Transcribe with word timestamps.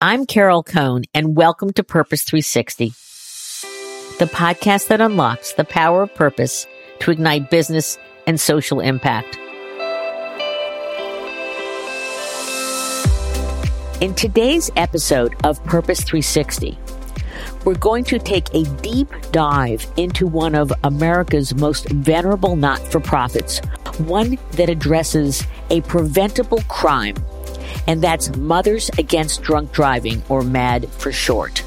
I'm 0.00 0.26
Carol 0.26 0.62
Cone, 0.62 1.06
and 1.12 1.36
welcome 1.36 1.72
to 1.72 1.82
Purpose 1.82 2.22
360, 2.22 2.90
the 4.20 4.26
podcast 4.26 4.86
that 4.86 5.00
unlocks 5.00 5.54
the 5.54 5.64
power 5.64 6.02
of 6.02 6.14
purpose 6.14 6.68
to 7.00 7.10
ignite 7.10 7.50
business 7.50 7.98
and 8.24 8.38
social 8.38 8.78
impact. 8.78 9.36
In 14.00 14.14
today's 14.14 14.70
episode 14.76 15.34
of 15.42 15.60
Purpose 15.64 16.04
360, 16.04 16.78
we're 17.64 17.74
going 17.74 18.04
to 18.04 18.20
take 18.20 18.54
a 18.54 18.62
deep 18.80 19.12
dive 19.32 19.84
into 19.96 20.28
one 20.28 20.54
of 20.54 20.72
America's 20.84 21.56
most 21.56 21.88
venerable 21.88 22.54
not 22.54 22.78
for 22.92 23.00
profits, 23.00 23.58
one 23.98 24.38
that 24.52 24.70
addresses 24.70 25.42
a 25.70 25.80
preventable 25.80 26.62
crime 26.68 27.16
and 27.88 28.02
that's 28.02 28.36
Mothers 28.36 28.90
Against 28.98 29.42
Drunk 29.42 29.72
Driving, 29.72 30.22
or 30.28 30.42
MADD 30.42 30.88
for 30.90 31.10
short. 31.10 31.64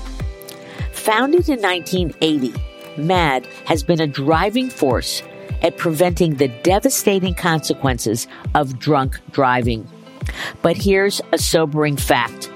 Founded 0.94 1.50
in 1.50 1.60
1980, 1.60 2.54
MADD 2.96 3.48
has 3.66 3.84
been 3.84 4.00
a 4.00 4.06
driving 4.06 4.70
force 4.70 5.24
at 5.64 5.78
preventing 5.78 6.36
the 6.36 6.48
devastating 6.62 7.34
consequences 7.34 8.28
of 8.54 8.78
drunk 8.78 9.20
driving. 9.32 9.88
But 10.62 10.78
here's 10.78 11.22
a 11.32 11.40
sobering 11.40 11.98
fact. 11.98 12.52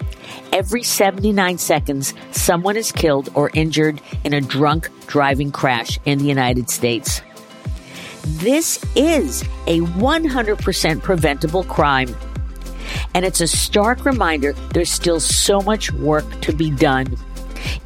Every 0.53 0.83
79 0.83 1.57
seconds, 1.57 2.13
someone 2.31 2.77
is 2.77 2.91
killed 2.91 3.29
or 3.33 3.49
injured 3.55 3.99
in 4.23 4.33
a 4.33 4.41
drunk 4.41 4.89
driving 5.07 5.51
crash 5.51 5.99
in 6.05 6.19
the 6.19 6.25
United 6.25 6.69
States. 6.69 7.21
This 8.25 8.83
is 8.95 9.41
a 9.65 9.79
100% 9.79 11.01
preventable 11.01 11.63
crime. 11.63 12.15
And 13.13 13.25
it's 13.25 13.41
a 13.41 13.47
stark 13.47 14.05
reminder 14.05 14.53
there's 14.73 14.91
still 14.91 15.19
so 15.19 15.61
much 15.61 15.91
work 15.91 16.25
to 16.41 16.53
be 16.53 16.71
done. 16.71 17.15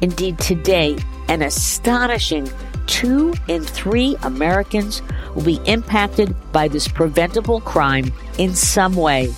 Indeed, 0.00 0.38
today, 0.38 0.96
an 1.28 1.42
astonishing 1.42 2.50
two 2.86 3.32
in 3.48 3.62
three 3.62 4.16
Americans 4.22 5.00
will 5.34 5.44
be 5.44 5.60
impacted 5.64 6.34
by 6.52 6.68
this 6.68 6.88
preventable 6.88 7.60
crime 7.60 8.12
in 8.38 8.54
some 8.54 8.96
way, 8.96 9.28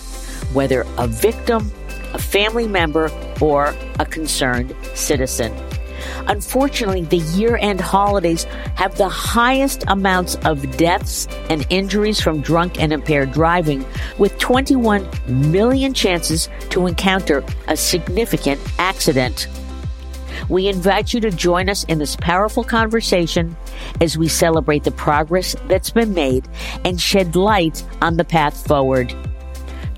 whether 0.53 0.87
a 0.99 1.07
victim, 1.07 1.71
a 2.15 2.19
family 2.19 2.67
member, 2.67 3.11
or 3.41 3.75
a 3.99 4.07
concerned 4.07 4.75
citizen. 4.95 5.53
Unfortunately, 6.29 7.03
the 7.03 7.19
year 7.37 7.57
end 7.57 7.81
holidays 7.81 8.45
have 8.77 8.97
the 8.97 9.09
highest 9.09 9.85
amounts 9.89 10.37
of 10.45 10.77
deaths 10.77 11.27
and 11.51 11.67
injuries 11.71 12.21
from 12.21 12.41
drunk 12.41 12.81
and 12.81 12.93
impaired 12.93 13.33
driving, 13.33 13.85
with 14.19 14.39
21 14.39 15.09
million 15.27 15.93
chances 15.93 16.49
to 16.71 16.87
encounter 16.87 17.45
a 17.69 17.77
significant 17.77 18.61
accident. 18.79 19.49
We 20.49 20.69
invite 20.69 21.13
you 21.13 21.21
to 21.21 21.31
join 21.31 21.69
us 21.69 21.85
in 21.85 21.99
this 21.99 22.17
powerful 22.17 22.65
conversation 22.65 23.57
as 24.01 24.19
we 24.19 24.29
celebrate 24.29 24.85
the 24.85 24.91
progress 24.91 25.55
that's 25.67 25.91
been 25.91 26.15
made 26.15 26.49
and 26.85 27.01
shed 27.01 27.37
light 27.37 27.85
on 28.01 28.17
the 28.17 28.25
path 28.25 28.67
forward. 28.67 29.15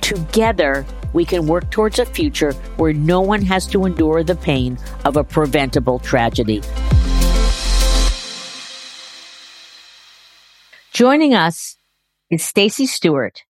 Together, 0.00 0.84
we 1.14 1.24
can 1.24 1.46
work 1.46 1.70
towards 1.70 1.98
a 1.98 2.04
future 2.04 2.52
where 2.76 2.92
no 2.92 3.22
one 3.22 3.40
has 3.40 3.66
to 3.68 3.86
endure 3.86 4.22
the 4.22 4.34
pain 4.34 4.76
of 5.06 5.16
a 5.16 5.24
preventable 5.24 5.98
tragedy. 5.98 6.60
Joining 10.92 11.34
us 11.34 11.76
is 12.30 12.44
Stacey 12.44 12.86
Stewart, 12.86 13.42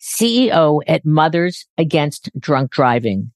CEO 0.00 0.80
at 0.86 1.04
Mothers 1.06 1.66
Against 1.78 2.30
Drunk 2.38 2.72
Driving. 2.72 3.30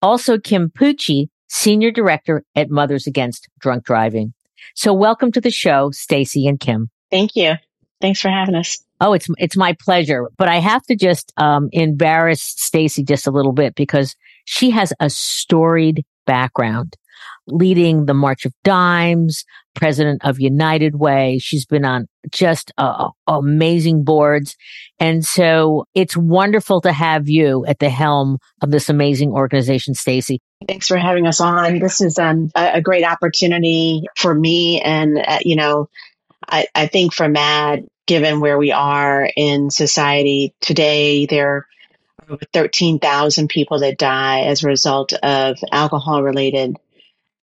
Also 0.00 0.38
Kim 0.38 0.70
Pucci, 0.70 1.28
Senior 1.48 1.90
Director 1.90 2.44
at 2.54 2.70
Mothers 2.70 3.06
Against 3.06 3.48
Drunk 3.58 3.84
Driving. 3.84 4.34
So 4.74 4.92
welcome 4.92 5.32
to 5.32 5.40
the 5.40 5.50
show, 5.50 5.90
Stacey 5.90 6.46
and 6.46 6.58
Kim. 6.58 6.90
Thank 7.10 7.36
you. 7.36 7.54
Thanks 8.00 8.20
for 8.20 8.28
having 8.28 8.54
us. 8.54 8.85
Oh, 9.00 9.12
it's 9.12 9.28
it's 9.38 9.56
my 9.56 9.74
pleasure. 9.78 10.30
But 10.36 10.48
I 10.48 10.58
have 10.58 10.82
to 10.84 10.96
just 10.96 11.32
um, 11.36 11.68
embarrass 11.72 12.42
Stacey 12.42 13.04
just 13.04 13.26
a 13.26 13.30
little 13.30 13.52
bit 13.52 13.74
because 13.74 14.16
she 14.44 14.70
has 14.70 14.92
a 15.00 15.10
storied 15.10 16.04
background, 16.26 16.96
leading 17.46 18.06
the 18.06 18.14
March 18.14 18.46
of 18.46 18.52
Dimes, 18.64 19.44
president 19.74 20.24
of 20.24 20.40
United 20.40 20.96
Way. 20.96 21.38
She's 21.38 21.66
been 21.66 21.84
on 21.84 22.06
just 22.30 22.72
uh, 22.78 23.10
amazing 23.26 24.02
boards, 24.04 24.56
and 24.98 25.24
so 25.24 25.84
it's 25.94 26.16
wonderful 26.16 26.80
to 26.80 26.92
have 26.92 27.28
you 27.28 27.66
at 27.66 27.78
the 27.78 27.90
helm 27.90 28.38
of 28.62 28.70
this 28.70 28.88
amazing 28.88 29.30
organization, 29.32 29.92
Stacey. 29.94 30.40
Thanks 30.66 30.88
for 30.88 30.96
having 30.96 31.26
us 31.26 31.40
on. 31.40 31.80
This 31.80 32.00
is 32.00 32.18
um, 32.18 32.50
a, 32.54 32.80
great 32.80 33.04
opportunity 33.04 34.04
for 34.16 34.34
me, 34.34 34.80
and 34.80 35.18
uh, 35.18 35.38
you 35.42 35.56
know, 35.56 35.90
I, 36.48 36.66
I 36.74 36.86
think 36.86 37.12
for 37.12 37.28
MADD 37.28 37.86
given 38.06 38.40
where 38.40 38.58
we 38.58 38.72
are 38.72 39.28
in 39.36 39.70
society 39.70 40.54
today. 40.60 41.26
There 41.26 41.48
are 41.48 41.66
over 42.28 42.44
13,000 42.52 43.48
people 43.48 43.80
that 43.80 43.98
die 43.98 44.42
as 44.42 44.62
a 44.62 44.68
result 44.68 45.12
of 45.12 45.58
alcohol 45.70 46.22
related 46.22 46.76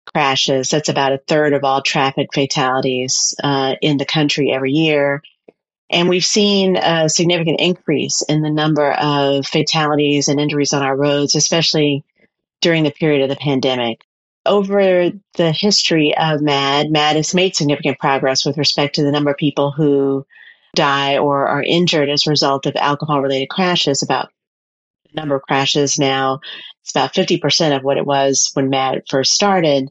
crashes. 0.06 0.68
That's 0.68 0.88
about 0.88 1.12
a 1.12 1.18
third 1.18 1.52
of 1.52 1.64
all 1.64 1.82
traffic 1.82 2.28
fatalities 2.32 3.34
uh, 3.42 3.74
in 3.80 3.98
the 3.98 4.04
country 4.04 4.50
every 4.52 4.72
year. 4.72 5.22
And 5.90 6.08
we've 6.08 6.24
seen 6.24 6.76
a 6.76 7.08
significant 7.08 7.60
increase 7.60 8.22
in 8.22 8.40
the 8.40 8.50
number 8.50 8.90
of 8.90 9.46
fatalities 9.46 10.28
and 10.28 10.40
injuries 10.40 10.72
on 10.72 10.82
our 10.82 10.96
roads, 10.96 11.34
especially 11.34 12.04
during 12.60 12.84
the 12.84 12.90
period 12.90 13.22
of 13.22 13.28
the 13.28 13.36
pandemic. 13.36 14.00
Over 14.44 15.10
the 15.36 15.52
history 15.52 16.16
of 16.16 16.40
MADD, 16.40 16.90
MADD 16.90 17.16
has 17.16 17.34
made 17.34 17.54
significant 17.54 17.98
progress 17.98 18.44
with 18.44 18.56
respect 18.56 18.96
to 18.96 19.02
the 19.02 19.12
number 19.12 19.30
of 19.30 19.36
people 19.36 19.70
who 19.70 20.26
die 20.74 21.18
or 21.18 21.46
are 21.46 21.62
injured 21.62 22.08
as 22.08 22.26
a 22.26 22.30
result 22.30 22.66
of 22.66 22.76
alcohol 22.76 23.20
related 23.20 23.48
crashes. 23.48 24.02
About 24.02 24.30
the 25.04 25.20
number 25.20 25.34
of 25.34 25.42
crashes 25.42 25.98
now, 25.98 26.40
it's 26.82 26.90
about 26.90 27.14
50% 27.14 27.76
of 27.76 27.84
what 27.84 27.96
it 27.96 28.06
was 28.06 28.50
when 28.54 28.70
MADD 28.70 29.02
first 29.08 29.32
started. 29.32 29.90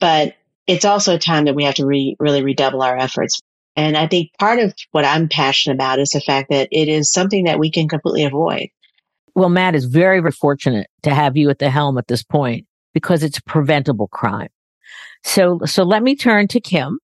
But 0.00 0.34
it's 0.66 0.84
also 0.84 1.14
a 1.14 1.18
time 1.18 1.44
that 1.44 1.54
we 1.54 1.64
have 1.64 1.74
to 1.76 1.86
re- 1.86 2.16
really 2.18 2.42
redouble 2.42 2.82
our 2.82 2.96
efforts. 2.96 3.40
And 3.76 3.96
I 3.96 4.06
think 4.06 4.30
part 4.38 4.58
of 4.58 4.74
what 4.92 5.04
I'm 5.04 5.28
passionate 5.28 5.74
about 5.74 5.98
is 5.98 6.10
the 6.10 6.20
fact 6.20 6.50
that 6.50 6.68
it 6.70 6.88
is 6.88 7.12
something 7.12 7.44
that 7.44 7.58
we 7.58 7.70
can 7.70 7.88
completely 7.88 8.24
avoid. 8.24 8.68
Well, 9.34 9.48
MADD 9.48 9.74
is 9.74 9.84
very, 9.84 10.20
very 10.20 10.32
fortunate 10.32 10.88
to 11.02 11.14
have 11.14 11.36
you 11.36 11.50
at 11.50 11.58
the 11.60 11.70
helm 11.70 11.98
at 11.98 12.08
this 12.08 12.22
point 12.22 12.66
because 12.92 13.22
it's 13.22 13.40
preventable 13.40 14.08
crime. 14.08 14.48
So, 15.22 15.60
so 15.66 15.84
let 15.84 16.02
me 16.02 16.16
turn 16.16 16.48
to 16.48 16.60
Kim 16.60 16.98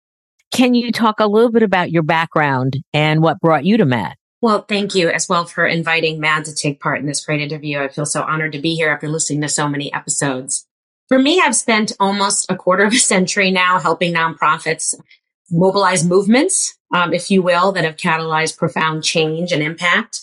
can 0.52 0.74
you 0.74 0.92
talk 0.92 1.20
a 1.20 1.26
little 1.26 1.50
bit 1.50 1.62
about 1.62 1.90
your 1.90 2.02
background 2.02 2.78
and 2.92 3.22
what 3.22 3.40
brought 3.40 3.64
you 3.64 3.76
to 3.76 3.84
MADD? 3.84 4.14
Well, 4.42 4.62
thank 4.62 4.94
you 4.94 5.08
as 5.08 5.28
well 5.28 5.44
for 5.44 5.66
inviting 5.66 6.20
MADD 6.20 6.44
to 6.44 6.54
take 6.54 6.80
part 6.80 7.00
in 7.00 7.06
this 7.06 7.24
great 7.24 7.40
interview. 7.40 7.80
I 7.80 7.88
feel 7.88 8.06
so 8.06 8.22
honored 8.22 8.52
to 8.52 8.60
be 8.60 8.74
here 8.74 8.90
after 8.90 9.08
listening 9.08 9.40
to 9.40 9.48
so 9.48 9.68
many 9.68 9.92
episodes. 9.92 10.66
For 11.08 11.18
me, 11.18 11.40
I've 11.40 11.56
spent 11.56 11.92
almost 12.00 12.46
a 12.50 12.56
quarter 12.56 12.84
of 12.84 12.92
a 12.92 12.98
century 12.98 13.50
now 13.50 13.78
helping 13.78 14.14
nonprofits 14.14 14.94
mobilize 15.50 16.04
movements, 16.04 16.76
um, 16.94 17.14
if 17.14 17.30
you 17.30 17.42
will, 17.42 17.72
that 17.72 17.84
have 17.84 17.96
catalyzed 17.96 18.56
profound 18.56 19.04
change 19.04 19.52
and 19.52 19.62
impact. 19.62 20.20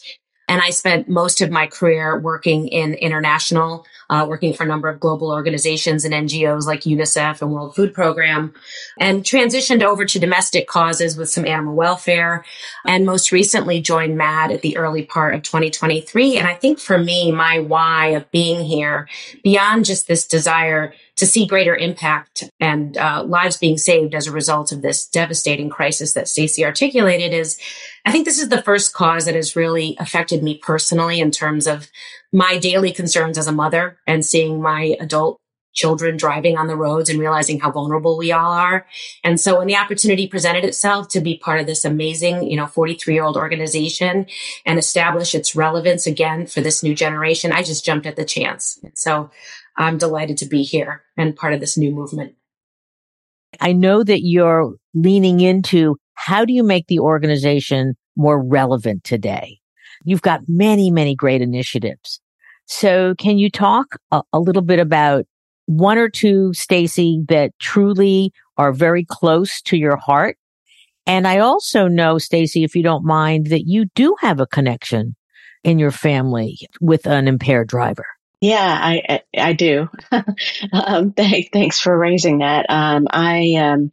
And 0.47 0.61
I 0.61 0.71
spent 0.71 1.07
most 1.07 1.41
of 1.41 1.49
my 1.49 1.67
career 1.67 2.19
working 2.19 2.67
in 2.67 2.93
international 2.95 3.85
uh, 4.09 4.25
working 4.27 4.53
for 4.53 4.63
a 4.63 4.67
number 4.67 4.89
of 4.89 4.99
global 4.99 5.31
organizations 5.31 6.05
and 6.05 6.13
NGOs 6.13 6.65
like 6.65 6.81
UNICEF 6.81 7.41
and 7.41 7.51
World 7.51 7.75
Food 7.75 7.93
Program, 7.93 8.53
and 8.99 9.23
transitioned 9.23 9.83
over 9.83 10.05
to 10.05 10.19
domestic 10.19 10.67
causes 10.67 11.17
with 11.17 11.29
some 11.29 11.45
animal 11.45 11.75
welfare, 11.75 12.45
and 12.85 13.05
most 13.05 13.31
recently 13.31 13.81
joined 13.81 14.17
MADD 14.17 14.51
at 14.51 14.61
the 14.61 14.77
early 14.77 15.03
part 15.03 15.35
of 15.35 15.43
2023. 15.43 16.37
And 16.37 16.47
I 16.47 16.55
think 16.55 16.79
for 16.79 16.97
me, 16.97 17.31
my 17.31 17.59
why 17.59 18.07
of 18.07 18.29
being 18.31 18.63
here, 18.63 19.07
beyond 19.43 19.85
just 19.85 20.07
this 20.07 20.27
desire 20.27 20.93
to 21.15 21.27
see 21.27 21.45
greater 21.45 21.75
impact 21.75 22.43
and 22.59 22.97
uh, 22.97 23.23
lives 23.23 23.57
being 23.57 23.77
saved 23.77 24.15
as 24.15 24.27
a 24.27 24.31
result 24.31 24.71
of 24.71 24.81
this 24.81 25.07
devastating 25.07 25.69
crisis 25.69 26.13
that 26.13 26.27
Stacey 26.27 26.65
articulated 26.65 27.33
is 27.33 27.59
I 28.05 28.11
think 28.11 28.25
this 28.25 28.41
is 28.41 28.49
the 28.49 28.61
first 28.61 28.93
cause 28.93 29.25
that 29.25 29.35
has 29.35 29.55
really 29.55 29.95
affected 29.99 30.43
me 30.43 30.57
personally 30.57 31.19
in 31.19 31.31
terms 31.31 31.67
of 31.67 31.89
my 32.31 32.57
daily 32.57 32.91
concerns 32.91 33.37
as 33.37 33.47
a 33.47 33.53
mother 33.53 33.97
and 34.05 34.25
seeing 34.25 34.61
my 34.61 34.97
adult 34.99 35.39
children 35.73 36.17
driving 36.17 36.57
on 36.57 36.67
the 36.67 36.75
roads 36.75 37.09
and 37.09 37.19
realizing 37.19 37.59
how 37.59 37.71
vulnerable 37.71 38.17
we 38.17 38.31
all 38.31 38.51
are. 38.51 38.85
And 39.23 39.39
so 39.39 39.57
when 39.57 39.67
the 39.67 39.75
opportunity 39.75 40.27
presented 40.27 40.63
itself 40.63 41.07
to 41.09 41.21
be 41.21 41.37
part 41.37 41.59
of 41.59 41.65
this 41.65 41.83
amazing, 41.83 42.49
you 42.49 42.55
know, 42.55 42.67
43 42.67 43.13
year 43.13 43.23
old 43.23 43.37
organization 43.37 44.27
and 44.65 44.77
establish 44.77 45.33
its 45.33 45.55
relevance 45.55 46.05
again 46.05 46.45
for 46.45 46.61
this 46.61 46.83
new 46.83 46.93
generation, 46.93 47.51
I 47.51 47.63
just 47.63 47.85
jumped 47.85 48.05
at 48.05 48.15
the 48.15 48.25
chance. 48.25 48.79
So 48.93 49.31
I'm 49.75 49.97
delighted 49.97 50.37
to 50.37 50.45
be 50.45 50.63
here 50.63 51.03
and 51.17 51.35
part 51.35 51.53
of 51.53 51.59
this 51.59 51.77
new 51.77 51.91
movement. 51.91 52.35
I 53.59 53.73
know 53.73 54.03
that 54.03 54.23
you're 54.23 54.75
leaning 54.93 55.39
into 55.39 55.97
how 56.15 56.45
do 56.45 56.53
you 56.53 56.63
make 56.63 56.87
the 56.87 56.99
organization 56.99 57.95
more 58.15 58.41
relevant 58.43 59.03
today? 59.03 59.59
You've 60.05 60.21
got 60.21 60.41
many, 60.47 60.91
many 60.91 61.15
great 61.15 61.41
initiatives. 61.41 62.19
So 62.65 63.15
can 63.15 63.37
you 63.37 63.49
talk 63.49 63.97
a, 64.11 64.21
a 64.31 64.39
little 64.39 64.61
bit 64.61 64.79
about 64.79 65.25
one 65.65 65.97
or 65.97 66.09
two, 66.09 66.53
Stacey, 66.53 67.23
that 67.29 67.51
truly 67.59 68.31
are 68.57 68.71
very 68.71 69.05
close 69.05 69.61
to 69.63 69.77
your 69.77 69.97
heart? 69.97 70.37
And 71.05 71.27
I 71.27 71.39
also 71.39 71.87
know, 71.87 72.17
Stacey, 72.17 72.63
if 72.63 72.75
you 72.75 72.83
don't 72.83 73.03
mind, 73.03 73.47
that 73.47 73.67
you 73.67 73.85
do 73.95 74.15
have 74.21 74.39
a 74.39 74.47
connection 74.47 75.15
in 75.63 75.79
your 75.79 75.91
family 75.91 76.57
with 76.79 77.05
an 77.05 77.27
impaired 77.27 77.67
driver. 77.67 78.05
Yeah, 78.41 78.77
I 78.81 79.21
I, 79.37 79.53
do. 79.53 79.87
um, 80.73 81.13
th- 81.13 81.49
thanks 81.53 81.79
for 81.79 81.97
raising 81.97 82.39
that. 82.39 82.65
Um, 82.67 83.07
I 83.09 83.55
um, 83.55 83.91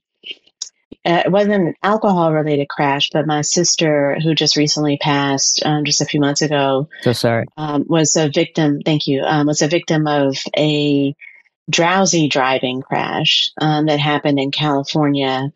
uh, 1.07 1.23
it 1.25 1.33
wasn't 1.33 1.55
an 1.55 1.75
alcohol 1.83 2.33
related 2.33 2.69
crash, 2.69 3.09
but 3.11 3.27
my 3.27 3.41
sister, 3.41 4.19
who 4.23 4.35
just 4.35 4.57
recently 4.57 4.99
passed 4.99 5.63
um, 5.65 5.85
just 5.85 6.03
a 6.03 6.05
few 6.05 6.21
months 6.21 6.43
ago, 6.43 6.89
so 7.01 7.13
sorry, 7.13 7.47
um, 7.57 7.85
was 7.89 8.17
a 8.17 8.29
victim. 8.29 8.81
Thank 8.85 9.07
you. 9.07 9.23
Um, 9.23 9.47
was 9.47 9.63
a 9.63 9.69
victim 9.69 10.07
of 10.07 10.37
a 10.57 11.15
drowsy 11.71 12.29
driving 12.29 12.83
crash 12.83 13.51
um, 13.61 13.87
that 13.87 13.99
happened 13.99 14.39
in 14.39 14.51
California 14.51 15.53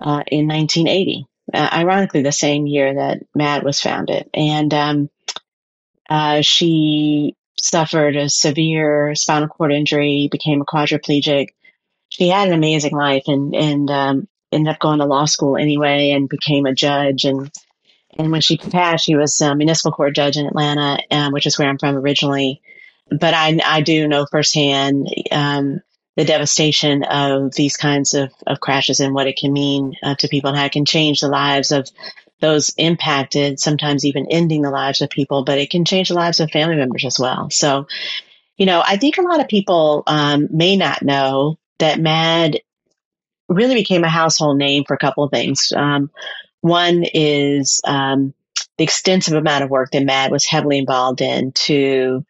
uh, 0.00 0.22
in 0.28 0.46
1980. 0.46 1.26
Uh, 1.52 1.68
ironically, 1.72 2.22
the 2.22 2.30
same 2.30 2.66
year 2.66 2.94
that 2.94 3.22
MADD 3.36 3.64
was 3.64 3.80
founded, 3.80 4.30
and 4.34 4.72
um, 4.72 5.10
uh, 6.08 6.42
she 6.42 7.34
suffered 7.58 8.14
a 8.14 8.28
severe 8.28 9.16
spinal 9.16 9.48
cord 9.48 9.72
injury, 9.72 10.28
became 10.30 10.60
a 10.60 10.64
quadriplegic. 10.64 11.48
She 12.10 12.28
had 12.28 12.48
an 12.48 12.54
amazing 12.54 12.92
life 12.92 13.24
and, 13.26 13.54
and, 13.54 13.90
um, 13.90 14.28
ended 14.52 14.72
up 14.72 14.80
going 14.80 14.98
to 14.98 15.04
law 15.04 15.24
school 15.24 15.56
anyway 15.56 16.10
and 16.10 16.28
became 16.28 16.66
a 16.66 16.74
judge. 16.74 17.24
And, 17.24 17.50
and 18.18 18.30
when 18.30 18.40
she 18.40 18.56
passed, 18.56 19.04
she 19.04 19.16
was 19.16 19.40
a 19.40 19.54
municipal 19.54 19.92
court 19.92 20.14
judge 20.14 20.36
in 20.36 20.46
Atlanta, 20.46 20.98
um, 21.10 21.32
which 21.32 21.46
is 21.46 21.58
where 21.58 21.68
I'm 21.68 21.78
from 21.78 21.96
originally. 21.96 22.62
But 23.08 23.34
I, 23.34 23.58
I 23.64 23.80
do 23.82 24.08
know 24.08 24.26
firsthand, 24.30 25.08
um, 25.30 25.80
the 26.16 26.24
devastation 26.24 27.04
of 27.04 27.54
these 27.54 27.76
kinds 27.76 28.14
of, 28.14 28.32
of 28.46 28.58
crashes 28.58 29.00
and 29.00 29.14
what 29.14 29.26
it 29.26 29.36
can 29.36 29.52
mean 29.52 29.94
uh, 30.02 30.14
to 30.16 30.28
people 30.28 30.48
and 30.48 30.58
how 30.58 30.64
it 30.64 30.72
can 30.72 30.86
change 30.86 31.20
the 31.20 31.28
lives 31.28 31.72
of 31.72 31.88
those 32.40 32.72
impacted, 32.76 33.60
sometimes 33.60 34.04
even 34.04 34.26
ending 34.30 34.62
the 34.62 34.70
lives 34.70 35.00
of 35.00 35.10
people, 35.10 35.44
but 35.44 35.58
it 35.58 35.70
can 35.70 35.84
change 35.84 36.08
the 36.08 36.14
lives 36.14 36.40
of 36.40 36.50
family 36.50 36.76
members 36.76 37.04
as 37.04 37.18
well. 37.18 37.50
So, 37.50 37.86
you 38.56 38.66
know, 38.66 38.82
I 38.84 38.96
think 38.96 39.18
a 39.18 39.22
lot 39.22 39.40
of 39.40 39.48
people 39.48 40.02
um, 40.06 40.48
may 40.50 40.76
not 40.76 41.02
know 41.02 41.58
that 41.78 41.98
MADD 41.98 42.60
really 43.48 43.74
became 43.74 44.04
a 44.04 44.08
household 44.08 44.58
name 44.58 44.84
for 44.84 44.94
a 44.94 44.98
couple 44.98 45.24
of 45.24 45.30
things. 45.30 45.72
Um, 45.74 46.10
one 46.60 47.04
is 47.04 47.80
um, 47.84 48.34
the 48.78 48.84
extensive 48.84 49.34
amount 49.34 49.64
of 49.64 49.70
work 49.70 49.92
that 49.92 50.02
MADD 50.02 50.30
was 50.30 50.44
heavily 50.44 50.78
involved 50.78 51.20
in 51.20 51.52
to 51.52 52.24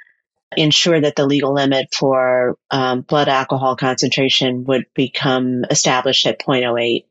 ensure 0.57 1.01
that 1.01 1.17
the 1.17 1.27
legal 1.27 1.53
limit 1.53 1.93
for 1.95 2.57
um, 2.71 3.01
blood 3.01 3.29
alcohol 3.29 3.77
concentration 3.77 4.65
would 4.65 4.85
become 4.95 5.65
established 5.71 6.27
at 6.27 6.41
0.08 6.41 7.05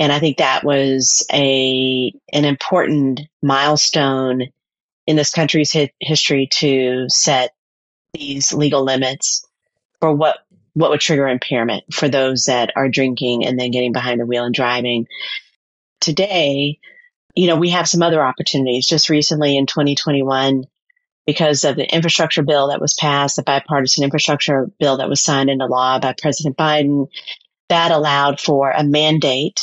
and 0.00 0.12
I 0.12 0.18
think 0.18 0.38
that 0.38 0.64
was 0.64 1.26
a, 1.30 2.12
an 2.32 2.46
important 2.46 3.20
milestone 3.42 4.48
in 5.06 5.16
this 5.16 5.30
country's 5.30 5.74
hi- 5.74 5.92
history 6.00 6.48
to 6.54 7.04
set 7.08 7.50
these 8.14 8.54
legal 8.54 8.82
limits 8.82 9.46
for 10.00 10.14
what, 10.14 10.38
what 10.74 10.90
would 10.90 11.00
trigger 11.00 11.28
impairment 11.28 11.92
for 11.92 12.08
those 12.08 12.44
that 12.44 12.72
are 12.76 12.88
drinking 12.88 13.44
and 13.44 13.58
then 13.58 13.70
getting 13.70 13.92
behind 13.92 14.20
the 14.20 14.26
wheel 14.26 14.44
and 14.44 14.54
driving. 14.54 15.06
Today, 16.00 16.78
you 17.34 17.46
know, 17.46 17.56
we 17.56 17.70
have 17.70 17.88
some 17.88 18.02
other 18.02 18.22
opportunities. 18.22 18.86
Just 18.86 19.08
recently 19.08 19.56
in 19.56 19.66
2021, 19.66 20.64
because 21.26 21.64
of 21.64 21.76
the 21.76 21.92
infrastructure 21.92 22.42
bill 22.42 22.68
that 22.68 22.80
was 22.80 22.94
passed, 22.94 23.36
the 23.36 23.42
bipartisan 23.42 24.04
infrastructure 24.04 24.70
bill 24.78 24.96
that 24.98 25.08
was 25.08 25.22
signed 25.22 25.50
into 25.50 25.66
law 25.66 25.98
by 25.98 26.14
President 26.20 26.56
Biden, 26.56 27.08
that 27.68 27.92
allowed 27.92 28.40
for 28.40 28.70
a 28.70 28.82
mandate 28.82 29.60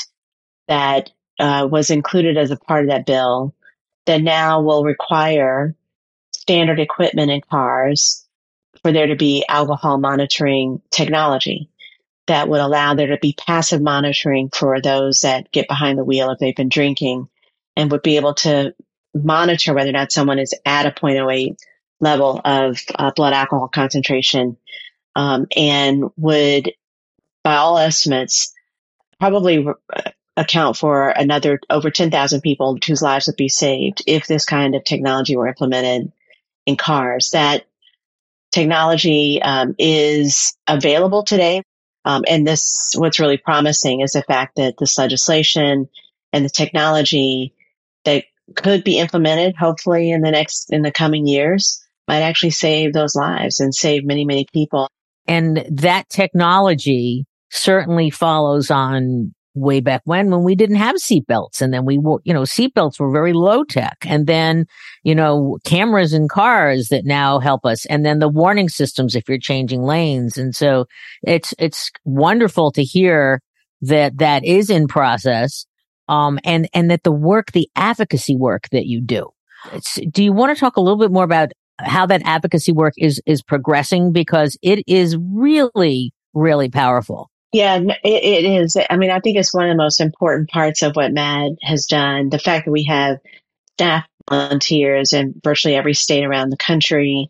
that 0.67 1.09
uh, 1.39 1.67
was 1.69 1.89
included 1.89 2.37
as 2.37 2.51
a 2.51 2.57
part 2.57 2.85
of 2.85 2.89
that 2.89 3.05
bill 3.05 3.53
that 4.05 4.21
now 4.21 4.61
will 4.61 4.83
require 4.83 5.75
standard 6.33 6.79
equipment 6.79 7.29
in 7.29 7.41
cars 7.41 8.26
for 8.81 8.91
there 8.91 9.07
to 9.07 9.15
be 9.15 9.45
alcohol 9.47 9.97
monitoring 9.97 10.81
technology 10.91 11.69
that 12.27 12.49
would 12.49 12.59
allow 12.59 12.93
there 12.93 13.07
to 13.07 13.17
be 13.17 13.33
passive 13.33 13.81
monitoring 13.81 14.49
for 14.49 14.81
those 14.81 15.21
that 15.21 15.51
get 15.51 15.67
behind 15.67 15.97
the 15.97 16.03
wheel 16.03 16.29
if 16.29 16.39
they've 16.39 16.55
been 16.55 16.69
drinking 16.69 17.29
and 17.75 17.91
would 17.91 18.01
be 18.01 18.17
able 18.17 18.33
to 18.33 18.73
monitor 19.13 19.73
whether 19.73 19.89
or 19.89 19.93
not 19.93 20.11
someone 20.11 20.39
is 20.39 20.53
at 20.65 20.85
a 20.85 20.91
0.08 20.91 21.55
level 21.99 22.41
of 22.43 22.79
uh, 22.95 23.11
blood 23.15 23.33
alcohol 23.33 23.67
concentration 23.67 24.57
um, 25.15 25.47
and 25.55 26.03
would, 26.17 26.71
by 27.43 27.55
all 27.55 27.77
estimates, 27.77 28.53
probably 29.19 29.65
account 30.35 30.77
for 30.77 31.09
another 31.09 31.59
over 31.69 31.89
10,000 31.89 32.41
people 32.41 32.77
whose 32.85 33.01
lives 33.01 33.27
would 33.27 33.35
be 33.35 33.49
saved 33.49 34.03
if 34.05 34.27
this 34.27 34.45
kind 34.45 34.75
of 34.75 34.83
technology 34.83 35.35
were 35.35 35.47
implemented 35.47 36.11
in 36.67 36.75
cars. 36.75 37.31
That 37.31 37.65
technology 38.51 39.41
um, 39.41 39.75
is 39.77 40.55
available 40.67 41.23
today. 41.23 41.63
Um, 42.05 42.23
and 42.27 42.47
this, 42.47 42.93
what's 42.95 43.19
really 43.19 43.37
promising 43.37 44.01
is 44.01 44.13
the 44.13 44.23
fact 44.23 44.55
that 44.55 44.75
this 44.79 44.97
legislation 44.97 45.89
and 46.31 46.45
the 46.45 46.49
technology 46.49 47.53
that 48.05 48.25
could 48.55 48.83
be 48.83 48.97
implemented, 48.97 49.55
hopefully 49.57 50.11
in 50.11 50.21
the 50.21 50.31
next, 50.31 50.71
in 50.71 50.81
the 50.81 50.91
coming 50.91 51.27
years, 51.27 51.83
might 52.07 52.21
actually 52.21 52.51
save 52.51 52.93
those 52.93 53.15
lives 53.15 53.59
and 53.59 53.75
save 53.75 54.05
many, 54.05 54.23
many 54.23 54.45
people. 54.53 54.87
And 55.27 55.65
that 55.69 56.07
technology 56.07 57.25
certainly 57.49 58.09
follows 58.09 58.71
on 58.71 59.33
way 59.57 59.79
back 59.79 60.01
when 60.05 60.29
when 60.29 60.43
we 60.43 60.55
didn't 60.55 60.75
have 60.75 60.95
seatbelts 60.95 61.61
and 61.61 61.73
then 61.73 61.85
we 61.85 61.97
were 61.97 62.19
you 62.23 62.33
know 62.33 62.43
seatbelts 62.43 62.99
were 62.99 63.11
very 63.11 63.33
low 63.33 63.63
tech. 63.63 63.97
And 64.05 64.27
then 64.27 64.65
you 65.03 65.15
know 65.15 65.57
cameras 65.65 66.13
in 66.13 66.27
cars 66.27 66.89
that 66.89 67.05
now 67.05 67.39
help 67.39 67.65
us. 67.65 67.85
And 67.87 68.05
then 68.05 68.19
the 68.19 68.29
warning 68.29 68.69
systems 68.69 69.15
if 69.15 69.27
you're 69.27 69.39
changing 69.39 69.83
lanes. 69.83 70.37
And 70.37 70.55
so 70.55 70.85
it's 71.23 71.53
it's 71.57 71.91
wonderful 72.05 72.71
to 72.73 72.83
hear 72.83 73.41
that 73.81 74.17
that 74.17 74.43
is 74.43 74.69
in 74.69 74.87
process 74.87 75.65
um 76.07 76.39
and 76.43 76.67
and 76.73 76.89
that 76.89 77.03
the 77.03 77.11
work 77.11 77.51
the 77.51 77.69
advocacy 77.75 78.35
work 78.35 78.69
that 78.71 78.85
you 78.85 79.01
do. 79.01 79.27
It's, 79.73 79.99
do 80.11 80.23
you 80.23 80.33
want 80.33 80.55
to 80.55 80.59
talk 80.59 80.77
a 80.77 80.81
little 80.81 80.99
bit 80.99 81.11
more 81.11 81.23
about 81.23 81.51
how 81.79 82.05
that 82.05 82.21
advocacy 82.25 82.71
work 82.71 82.93
is 82.97 83.21
is 83.25 83.41
progressing? 83.41 84.11
Because 84.11 84.57
it 84.61 84.83
is 84.87 85.17
really 85.17 86.13
really 86.33 86.69
powerful 86.69 87.29
yeah, 87.51 87.77
it, 87.77 87.97
it 88.03 88.45
is. 88.45 88.77
I 88.89 88.97
mean, 88.97 89.11
I 89.11 89.19
think 89.19 89.37
it's 89.37 89.53
one 89.53 89.65
of 89.65 89.69
the 89.69 89.83
most 89.83 90.01
important 90.01 90.49
parts 90.49 90.81
of 90.81 90.95
what 90.95 91.13
MADD 91.13 91.57
has 91.61 91.85
done. 91.85 92.29
The 92.29 92.39
fact 92.39 92.65
that 92.65 92.71
we 92.71 92.83
have 92.83 93.19
staff 93.73 94.05
volunteers 94.29 95.13
in 95.13 95.39
virtually 95.43 95.75
every 95.75 95.93
state 95.93 96.25
around 96.25 96.49
the 96.49 96.57
country 96.57 97.29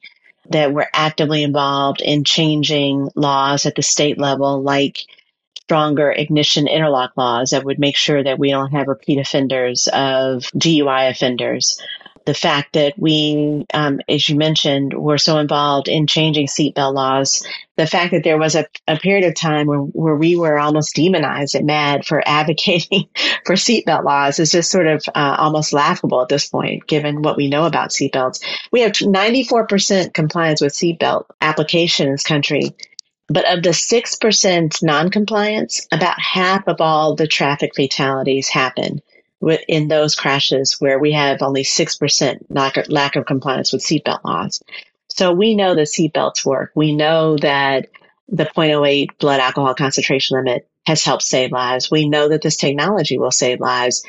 that 0.49 0.73
were 0.73 0.87
actively 0.93 1.43
involved 1.43 2.01
in 2.01 2.23
changing 2.23 3.09
laws 3.15 3.65
at 3.65 3.75
the 3.75 3.83
state 3.83 4.17
level, 4.17 4.61
like 4.63 4.99
stronger 5.67 6.11
ignition 6.11 6.67
interlock 6.67 7.11
laws 7.17 7.49
that 7.49 7.65
would 7.65 7.77
make 7.77 7.97
sure 7.97 8.23
that 8.23 8.39
we 8.39 8.49
don't 8.49 8.71
have 8.71 8.87
repeat 8.87 9.19
offenders 9.19 9.87
of 9.91 10.43
DUI 10.55 11.09
offenders 11.09 11.81
the 12.27 12.33
fact 12.33 12.73
that 12.73 12.93
we, 12.97 13.65
um, 13.73 14.01
as 14.09 14.27
you 14.27 14.35
mentioned, 14.35 14.93
were 14.93 15.17
so 15.17 15.37
involved 15.37 15.87
in 15.87 16.07
changing 16.07 16.47
seatbelt 16.47 16.93
laws, 16.93 17.47
the 17.77 17.87
fact 17.87 18.11
that 18.11 18.25
there 18.25 18.37
was 18.37 18.53
a, 18.53 18.65
a 18.85 18.99
period 18.99 19.25
of 19.25 19.33
time 19.33 19.65
where, 19.65 19.79
where 19.79 20.15
we 20.15 20.35
were 20.35 20.59
almost 20.59 20.93
demonized 20.93 21.55
and 21.55 21.65
MADD 21.65 22.05
for 22.05 22.21
advocating 22.27 23.07
for 23.45 23.55
seatbelt 23.55 24.03
laws 24.03 24.39
is 24.39 24.51
just 24.51 24.69
sort 24.69 24.87
of 24.87 25.01
uh, 25.15 25.37
almost 25.39 25.71
laughable 25.71 26.21
at 26.21 26.27
this 26.27 26.49
point, 26.49 26.85
given 26.85 27.21
what 27.21 27.37
we 27.37 27.49
know 27.49 27.63
about 27.63 27.91
seatbelts. 27.91 28.43
We 28.73 28.81
have 28.81 28.91
94% 28.91 30.13
compliance 30.13 30.59
with 30.59 30.73
seatbelt 30.73 31.27
application 31.39 32.07
in 32.07 32.11
this 32.11 32.23
country. 32.23 32.75
But 33.29 33.45
of 33.47 33.63
the 33.63 33.69
6% 33.69 34.83
non-compliance, 34.83 35.87
about 35.93 36.19
half 36.19 36.67
of 36.67 36.81
all 36.81 37.15
the 37.15 37.27
traffic 37.27 37.71
fatalities 37.73 38.49
happen 38.49 39.01
in 39.41 39.87
those 39.87 40.15
crashes 40.15 40.77
where 40.79 40.99
we 40.99 41.11
have 41.13 41.41
only 41.41 41.63
6% 41.63 42.89
lack 42.89 43.15
of, 43.15 43.25
compliance 43.25 43.71
with 43.71 43.83
seatbelt 43.83 44.23
laws. 44.23 44.61
So 45.09 45.31
we 45.31 45.55
know 45.55 45.75
that 45.75 45.87
seatbelts 45.87 46.45
work. 46.45 46.71
We 46.75 46.95
know 46.95 47.37
that 47.37 47.87
the 48.29 48.45
0.08 48.45 49.17
blood 49.19 49.39
alcohol 49.39 49.73
concentration 49.73 50.37
limit 50.37 50.67
has 50.85 51.03
helped 51.03 51.23
save 51.23 51.51
lives. 51.51 51.91
We 51.91 52.07
know 52.07 52.29
that 52.29 52.41
this 52.41 52.57
technology 52.57 53.17
will 53.17 53.31
save 53.31 53.59
lives. 53.59 54.05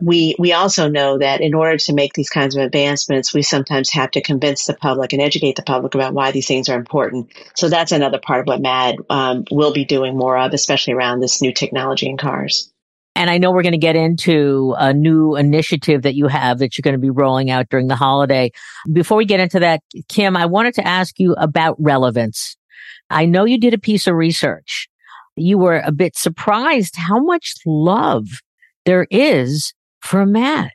We, 0.00 0.36
we 0.38 0.52
also 0.52 0.88
know 0.88 1.18
that 1.18 1.40
in 1.40 1.54
order 1.54 1.76
to 1.76 1.92
make 1.92 2.12
these 2.12 2.30
kinds 2.30 2.56
of 2.56 2.62
advancements, 2.62 3.34
we 3.34 3.42
sometimes 3.42 3.90
have 3.90 4.12
to 4.12 4.20
convince 4.20 4.66
the 4.66 4.74
public 4.74 5.12
and 5.12 5.20
educate 5.20 5.56
the 5.56 5.62
public 5.62 5.94
about 5.94 6.14
why 6.14 6.30
these 6.30 6.46
things 6.46 6.68
are 6.68 6.78
important. 6.78 7.32
So 7.54 7.68
that's 7.68 7.90
another 7.90 8.20
part 8.20 8.40
of 8.40 8.46
what 8.46 8.62
MADD 8.62 8.98
um, 9.10 9.44
will 9.50 9.72
be 9.72 9.84
doing 9.84 10.16
more 10.16 10.38
of, 10.38 10.52
especially 10.52 10.94
around 10.94 11.18
this 11.18 11.42
new 11.42 11.52
technology 11.52 12.08
in 12.08 12.16
cars. 12.16 12.69
And 13.20 13.28
I 13.28 13.36
know 13.36 13.50
we're 13.50 13.60
going 13.62 13.72
to 13.72 13.78
get 13.78 13.96
into 13.96 14.74
a 14.78 14.94
new 14.94 15.36
initiative 15.36 16.00
that 16.04 16.14
you 16.14 16.26
have 16.28 16.58
that 16.58 16.78
you're 16.78 16.82
going 16.82 16.94
to 16.94 16.98
be 16.98 17.10
rolling 17.10 17.50
out 17.50 17.68
during 17.68 17.86
the 17.86 17.94
holiday. 17.94 18.50
Before 18.90 19.18
we 19.18 19.26
get 19.26 19.40
into 19.40 19.60
that, 19.60 19.82
Kim, 20.08 20.38
I 20.38 20.46
wanted 20.46 20.72
to 20.76 20.88
ask 20.88 21.20
you 21.20 21.34
about 21.34 21.76
relevance. 21.78 22.56
I 23.10 23.26
know 23.26 23.44
you 23.44 23.60
did 23.60 23.74
a 23.74 23.78
piece 23.78 24.06
of 24.06 24.14
research. 24.14 24.88
You 25.36 25.58
were 25.58 25.82
a 25.84 25.92
bit 25.92 26.16
surprised 26.16 26.96
how 26.96 27.20
much 27.20 27.56
love 27.66 28.24
there 28.86 29.06
is 29.10 29.74
for 30.00 30.24
MADD. 30.24 30.70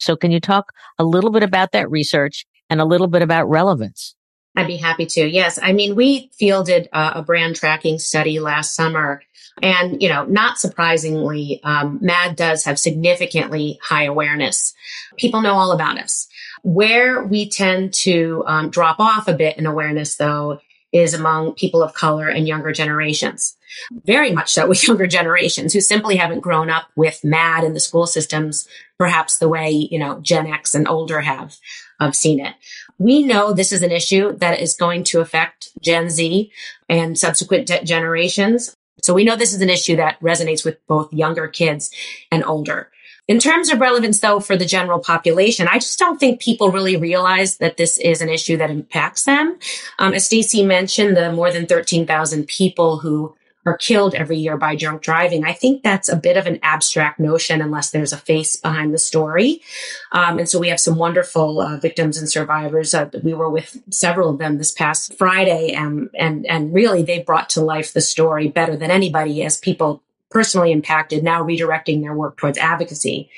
So 0.00 0.16
can 0.16 0.30
you 0.30 0.40
talk 0.40 0.72
a 0.98 1.04
little 1.04 1.30
bit 1.30 1.42
about 1.42 1.72
that 1.72 1.90
research 1.90 2.46
and 2.70 2.80
a 2.80 2.86
little 2.86 3.06
bit 3.06 3.20
about 3.20 3.50
relevance? 3.50 4.14
I'd 4.56 4.66
be 4.66 4.78
happy 4.78 5.04
to. 5.04 5.26
Yes. 5.26 5.58
I 5.62 5.74
mean, 5.74 5.94
we 5.94 6.30
fielded 6.38 6.88
uh, 6.94 7.12
a 7.16 7.22
brand 7.22 7.56
tracking 7.56 7.98
study 7.98 8.40
last 8.40 8.74
summer 8.74 9.22
and, 9.60 10.02
you 10.02 10.08
know, 10.08 10.24
not 10.24 10.58
surprisingly, 10.58 11.60
um, 11.62 11.98
MADD 12.00 12.36
does 12.36 12.64
have 12.64 12.78
significantly 12.78 13.78
high 13.82 14.04
awareness. 14.04 14.74
People 15.16 15.42
know 15.42 15.54
all 15.54 15.72
about 15.72 15.98
us. 15.98 16.28
Where 16.62 17.24
we 17.24 17.50
tend 17.50 17.92
to 17.94 18.44
um, 18.46 18.70
drop 18.70 18.98
off 18.98 19.28
a 19.28 19.34
bit 19.34 19.58
in 19.58 19.66
awareness, 19.66 20.16
though, 20.16 20.60
is 20.92 21.14
among 21.14 21.54
people 21.54 21.82
of 21.82 21.94
color 21.94 22.28
and 22.28 22.46
younger 22.46 22.72
generations. 22.72 23.56
Very 24.04 24.30
much 24.32 24.52
so 24.52 24.68
with 24.68 24.86
younger 24.88 25.06
generations 25.06 25.72
who 25.72 25.80
simply 25.80 26.16
haven't 26.16 26.40
grown 26.40 26.70
up 26.70 26.88
with 26.94 27.20
MADD 27.24 27.64
in 27.64 27.74
the 27.74 27.80
school 27.80 28.06
systems, 28.06 28.68
perhaps 28.98 29.38
the 29.38 29.48
way, 29.48 29.70
you 29.70 29.98
know, 29.98 30.20
Gen 30.20 30.46
X 30.46 30.74
and 30.74 30.86
older 30.86 31.20
have, 31.20 31.56
have 31.98 32.14
seen 32.14 32.40
it. 32.40 32.54
We 32.98 33.22
know 33.22 33.52
this 33.52 33.72
is 33.72 33.82
an 33.82 33.90
issue 33.90 34.36
that 34.38 34.60
is 34.60 34.74
going 34.74 35.04
to 35.04 35.20
affect 35.20 35.70
Gen 35.80 36.10
Z 36.10 36.52
and 36.88 37.18
subsequent 37.18 37.66
de- 37.66 37.84
generations. 37.84 38.76
So 39.02 39.12
we 39.14 39.24
know 39.24 39.36
this 39.36 39.52
is 39.52 39.60
an 39.60 39.70
issue 39.70 39.96
that 39.96 40.20
resonates 40.20 40.64
with 40.64 40.84
both 40.86 41.12
younger 41.12 41.48
kids 41.48 41.90
and 42.30 42.44
older. 42.44 42.90
In 43.28 43.38
terms 43.38 43.70
of 43.70 43.80
relevance, 43.80 44.20
though, 44.20 44.40
for 44.40 44.56
the 44.56 44.64
general 44.64 44.98
population, 44.98 45.68
I 45.68 45.74
just 45.74 45.98
don't 45.98 46.18
think 46.18 46.40
people 46.40 46.70
really 46.70 46.96
realize 46.96 47.58
that 47.58 47.76
this 47.76 47.96
is 47.98 48.20
an 48.20 48.28
issue 48.28 48.56
that 48.56 48.70
impacts 48.70 49.24
them. 49.24 49.58
Um, 49.98 50.12
as 50.12 50.26
Stacey 50.26 50.64
mentioned, 50.64 51.16
the 51.16 51.32
more 51.32 51.52
than 51.52 51.66
13,000 51.66 52.48
people 52.48 52.98
who 52.98 53.36
are 53.64 53.76
killed 53.76 54.14
every 54.14 54.36
year 54.38 54.56
by 54.56 54.74
drunk 54.74 55.02
driving. 55.02 55.44
I 55.44 55.52
think 55.52 55.82
that's 55.82 56.08
a 56.08 56.16
bit 56.16 56.36
of 56.36 56.46
an 56.46 56.58
abstract 56.62 57.20
notion 57.20 57.60
unless 57.60 57.90
there's 57.90 58.12
a 58.12 58.18
face 58.18 58.56
behind 58.56 58.92
the 58.92 58.98
story. 58.98 59.62
Um, 60.10 60.38
and 60.38 60.48
so 60.48 60.58
we 60.58 60.68
have 60.68 60.80
some 60.80 60.96
wonderful 60.96 61.60
uh, 61.60 61.76
victims 61.76 62.18
and 62.18 62.28
survivors. 62.28 62.92
Uh, 62.92 63.10
we 63.22 63.34
were 63.34 63.50
with 63.50 63.80
several 63.90 64.30
of 64.30 64.38
them 64.38 64.58
this 64.58 64.72
past 64.72 65.14
Friday, 65.16 65.72
and 65.72 66.10
and 66.18 66.46
and 66.46 66.74
really 66.74 67.02
they 67.02 67.20
brought 67.20 67.50
to 67.50 67.60
life 67.60 67.92
the 67.92 68.00
story 68.00 68.48
better 68.48 68.76
than 68.76 68.90
anybody 68.90 69.44
as 69.44 69.56
people 69.56 70.02
personally 70.30 70.72
impacted 70.72 71.22
now 71.22 71.44
redirecting 71.44 72.00
their 72.00 72.14
work 72.14 72.38
towards 72.38 72.58
advocacy. 72.58 73.30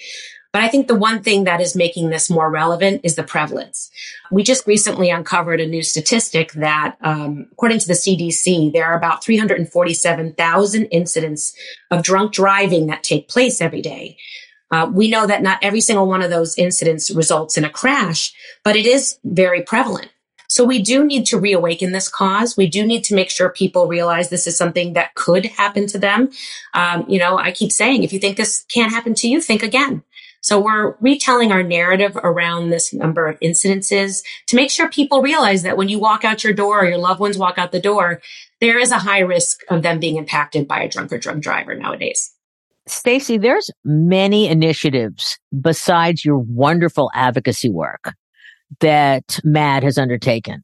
But 0.54 0.62
I 0.62 0.68
think 0.68 0.86
the 0.86 0.94
one 0.94 1.20
thing 1.20 1.44
that 1.44 1.60
is 1.60 1.74
making 1.74 2.10
this 2.10 2.30
more 2.30 2.48
relevant 2.48 3.00
is 3.02 3.16
the 3.16 3.24
prevalence. 3.24 3.90
We 4.30 4.44
just 4.44 4.68
recently 4.68 5.10
uncovered 5.10 5.60
a 5.60 5.66
new 5.66 5.82
statistic 5.82 6.52
that, 6.52 6.96
um, 7.00 7.48
according 7.50 7.80
to 7.80 7.88
the 7.88 7.94
CDC, 7.94 8.72
there 8.72 8.84
are 8.84 8.96
about 8.96 9.24
347,000 9.24 10.84
incidents 10.84 11.56
of 11.90 12.04
drunk 12.04 12.32
driving 12.32 12.86
that 12.86 13.02
take 13.02 13.28
place 13.28 13.60
every 13.60 13.82
day. 13.82 14.16
Uh, 14.70 14.88
we 14.94 15.10
know 15.10 15.26
that 15.26 15.42
not 15.42 15.58
every 15.60 15.80
single 15.80 16.06
one 16.06 16.22
of 16.22 16.30
those 16.30 16.56
incidents 16.56 17.10
results 17.10 17.58
in 17.58 17.64
a 17.64 17.70
crash, 17.70 18.32
but 18.62 18.76
it 18.76 18.86
is 18.86 19.18
very 19.24 19.62
prevalent. 19.62 20.10
So 20.48 20.62
we 20.62 20.80
do 20.80 21.04
need 21.04 21.26
to 21.26 21.38
reawaken 21.38 21.90
this 21.90 22.08
cause. 22.08 22.56
We 22.56 22.68
do 22.68 22.86
need 22.86 23.02
to 23.04 23.14
make 23.16 23.28
sure 23.28 23.48
people 23.48 23.88
realize 23.88 24.28
this 24.28 24.46
is 24.46 24.56
something 24.56 24.92
that 24.92 25.16
could 25.16 25.46
happen 25.46 25.88
to 25.88 25.98
them. 25.98 26.30
Um, 26.74 27.04
you 27.08 27.18
know, 27.18 27.36
I 27.36 27.50
keep 27.50 27.72
saying, 27.72 28.04
if 28.04 28.12
you 28.12 28.20
think 28.20 28.36
this 28.36 28.64
can't 28.72 28.92
happen 28.92 29.14
to 29.14 29.28
you, 29.28 29.40
think 29.40 29.64
again. 29.64 30.04
So 30.44 30.60
we're 30.60 30.94
retelling 31.00 31.52
our 31.52 31.62
narrative 31.62 32.16
around 32.16 32.68
this 32.68 32.92
number 32.92 33.26
of 33.26 33.40
incidences 33.40 34.22
to 34.48 34.56
make 34.56 34.70
sure 34.70 34.90
people 34.90 35.22
realize 35.22 35.62
that 35.62 35.78
when 35.78 35.88
you 35.88 35.98
walk 35.98 36.22
out 36.22 36.44
your 36.44 36.52
door 36.52 36.82
or 36.82 36.84
your 36.84 36.98
loved 36.98 37.18
ones 37.18 37.38
walk 37.38 37.56
out 37.56 37.72
the 37.72 37.80
door, 37.80 38.20
there 38.60 38.78
is 38.78 38.90
a 38.90 38.98
high 38.98 39.20
risk 39.20 39.60
of 39.70 39.80
them 39.80 39.98
being 39.98 40.16
impacted 40.16 40.68
by 40.68 40.82
a 40.82 40.88
drunk 40.88 41.14
or 41.14 41.18
drug 41.18 41.40
driver 41.40 41.74
nowadays. 41.74 42.30
Stacey, 42.86 43.38
there's 43.38 43.70
many 43.86 44.46
initiatives 44.46 45.38
besides 45.62 46.26
your 46.26 46.36
wonderful 46.36 47.10
advocacy 47.14 47.70
work 47.70 48.12
that 48.80 49.40
MADD 49.44 49.82
has 49.82 49.96
undertaken. 49.96 50.62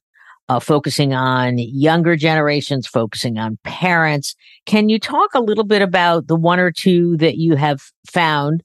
Uh, 0.50 0.60
focusing 0.60 1.14
on 1.14 1.56
younger 1.56 2.16
generations, 2.16 2.87
focusing 2.87 3.38
on 3.38 3.56
parents. 3.62 4.34
Can 4.66 4.88
you 4.88 4.99
talk 4.99 5.30
a 5.32 5.40
little 5.40 5.64
bit 5.64 5.80
about 5.80 6.26
the 6.26 6.34
one 6.34 6.58
or 6.58 6.72
two 6.72 7.16
that 7.18 7.38
you 7.38 7.54
have 7.54 7.80
found 8.12 8.62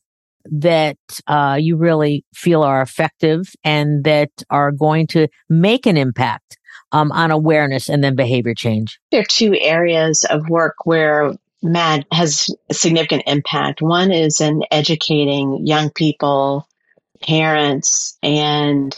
that 0.52 0.98
uh, 1.28 1.58
you 1.60 1.78
really 1.78 2.24
feel 2.34 2.64
are 2.64 2.82
effective 2.82 3.48
and 3.64 4.04
that 4.04 4.32
are 4.50 4.72
going 4.72 5.08
to 5.08 5.28
make 5.50 5.86
an 5.86 5.98
impact 5.98 6.58
um, 6.92 7.12
on 7.12 7.32
awareness 7.32 7.90
and 7.90 8.04
then 8.04 8.16
behavior 8.16 8.54
change? 8.54 9.00
There 9.12 9.22
are 9.22 9.26
two 9.26 9.56
areas 9.60 10.26
of 10.30 10.50
work 10.50 10.86
where 10.86 11.34
MADD 11.64 12.06
has 12.12 12.50
a 12.70 12.74
significant 12.74 13.24
impact. 13.28 13.82
One 13.82 14.12
is 14.12 14.40
in 14.40 14.64
educating 14.72 15.66
young 15.66 15.90
people, 15.90 16.68
parents, 17.22 18.18
and 18.22 18.98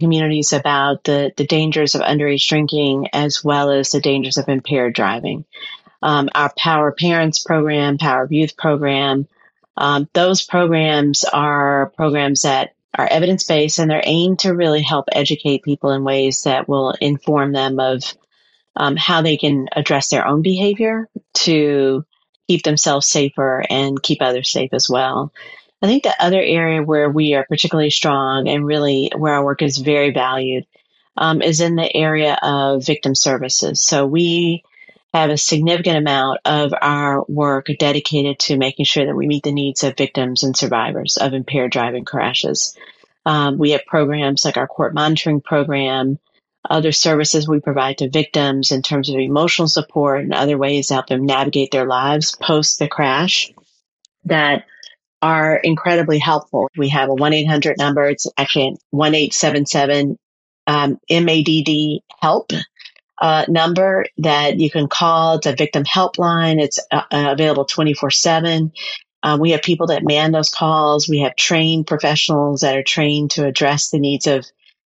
communities 0.00 0.52
about 0.52 1.04
the, 1.04 1.32
the 1.36 1.46
dangers 1.46 1.94
of 1.94 2.00
underage 2.00 2.46
drinking 2.48 3.08
as 3.12 3.44
well 3.44 3.70
as 3.70 3.90
the 3.90 4.00
dangers 4.00 4.36
of 4.36 4.48
impaired 4.48 4.94
driving. 4.94 5.44
Um, 6.02 6.28
our 6.34 6.52
Power 6.56 6.92
Parents 6.92 7.42
program, 7.42 7.98
Power 7.98 8.28
Youth 8.30 8.56
program, 8.56 9.26
um, 9.76 10.08
those 10.12 10.42
programs 10.42 11.24
are 11.24 11.90
programs 11.96 12.42
that 12.42 12.74
are 12.96 13.08
evidence 13.08 13.44
based 13.44 13.78
and 13.78 13.90
they're 13.90 14.02
aimed 14.04 14.40
to 14.40 14.54
really 14.54 14.82
help 14.82 15.06
educate 15.10 15.64
people 15.64 15.90
in 15.90 16.04
ways 16.04 16.42
that 16.42 16.68
will 16.68 16.92
inform 17.00 17.52
them 17.52 17.80
of 17.80 18.02
um, 18.76 18.96
how 18.96 19.22
they 19.22 19.36
can 19.36 19.68
address 19.74 20.08
their 20.08 20.26
own 20.26 20.42
behavior 20.42 21.08
to 21.34 22.04
keep 22.48 22.62
themselves 22.62 23.06
safer 23.08 23.64
and 23.68 24.02
keep 24.02 24.20
others 24.20 24.50
safe 24.50 24.70
as 24.72 24.88
well. 24.88 25.32
I 25.82 25.86
think 25.86 26.02
the 26.02 26.14
other 26.18 26.40
area 26.40 26.82
where 26.82 27.10
we 27.10 27.34
are 27.34 27.44
particularly 27.44 27.90
strong 27.90 28.48
and 28.48 28.64
really 28.64 29.10
where 29.14 29.34
our 29.34 29.44
work 29.44 29.60
is 29.60 29.78
very 29.78 30.12
valued 30.12 30.64
um, 31.16 31.42
is 31.42 31.60
in 31.60 31.76
the 31.76 31.94
area 31.94 32.38
of 32.42 32.84
victim 32.84 33.14
services. 33.14 33.82
So 33.82 34.06
we 34.06 34.62
have 35.14 35.30
a 35.30 35.38
significant 35.38 35.96
amount 35.96 36.40
of 36.44 36.74
our 36.82 37.24
work 37.28 37.68
dedicated 37.78 38.40
to 38.40 38.56
making 38.56 38.84
sure 38.84 39.06
that 39.06 39.14
we 39.14 39.28
meet 39.28 39.44
the 39.44 39.52
needs 39.52 39.84
of 39.84 39.96
victims 39.96 40.42
and 40.42 40.56
survivors 40.56 41.16
of 41.16 41.32
impaired 41.32 41.70
driving 41.70 42.04
crashes. 42.04 42.76
Um, 43.24 43.56
we 43.56 43.70
have 43.70 43.86
programs 43.86 44.44
like 44.44 44.56
our 44.56 44.66
court 44.66 44.92
monitoring 44.92 45.40
program, 45.40 46.18
other 46.68 46.90
services 46.90 47.46
we 47.46 47.60
provide 47.60 47.98
to 47.98 48.10
victims 48.10 48.72
in 48.72 48.82
terms 48.82 49.08
of 49.08 49.14
emotional 49.14 49.68
support 49.68 50.24
and 50.24 50.34
other 50.34 50.58
ways 50.58 50.88
to 50.88 50.94
help 50.94 51.06
them 51.06 51.26
navigate 51.26 51.70
their 51.70 51.86
lives 51.86 52.36
post 52.42 52.80
the 52.80 52.88
crash 52.88 53.52
that 54.24 54.64
are 55.22 55.56
incredibly 55.56 56.18
helpful. 56.18 56.68
We 56.76 56.88
have 56.88 57.08
a 57.08 57.14
1-800 57.14 57.78
number. 57.78 58.08
It's 58.08 58.26
actually 58.36 58.76
1-877 58.92 60.16
um, 60.66 60.98
MADD 61.08 62.00
help 62.20 62.50
uh, 63.20 63.44
number 63.48 64.06
that 64.18 64.58
you 64.58 64.70
can 64.70 64.88
call. 64.88 65.36
It's 65.36 65.46
a 65.46 65.54
victim 65.54 65.84
helpline. 65.84 66.60
It's 66.60 66.78
uh, 66.90 67.02
uh 67.10 67.28
available 67.32 67.64
24 67.64 68.10
7. 68.10 68.72
Uh, 69.22 69.38
we 69.40 69.52
have 69.52 69.62
people 69.62 69.86
that 69.86 70.04
man 70.04 70.32
those 70.32 70.50
calls. 70.50 71.08
We 71.08 71.20
have 71.20 71.36
trained 71.36 71.86
professionals 71.86 72.60
that 72.60 72.76
are 72.76 72.82
trained 72.82 73.32
to 73.32 73.46
address 73.46 73.90
the 73.90 73.98
needs 73.98 74.26
of 74.26 74.44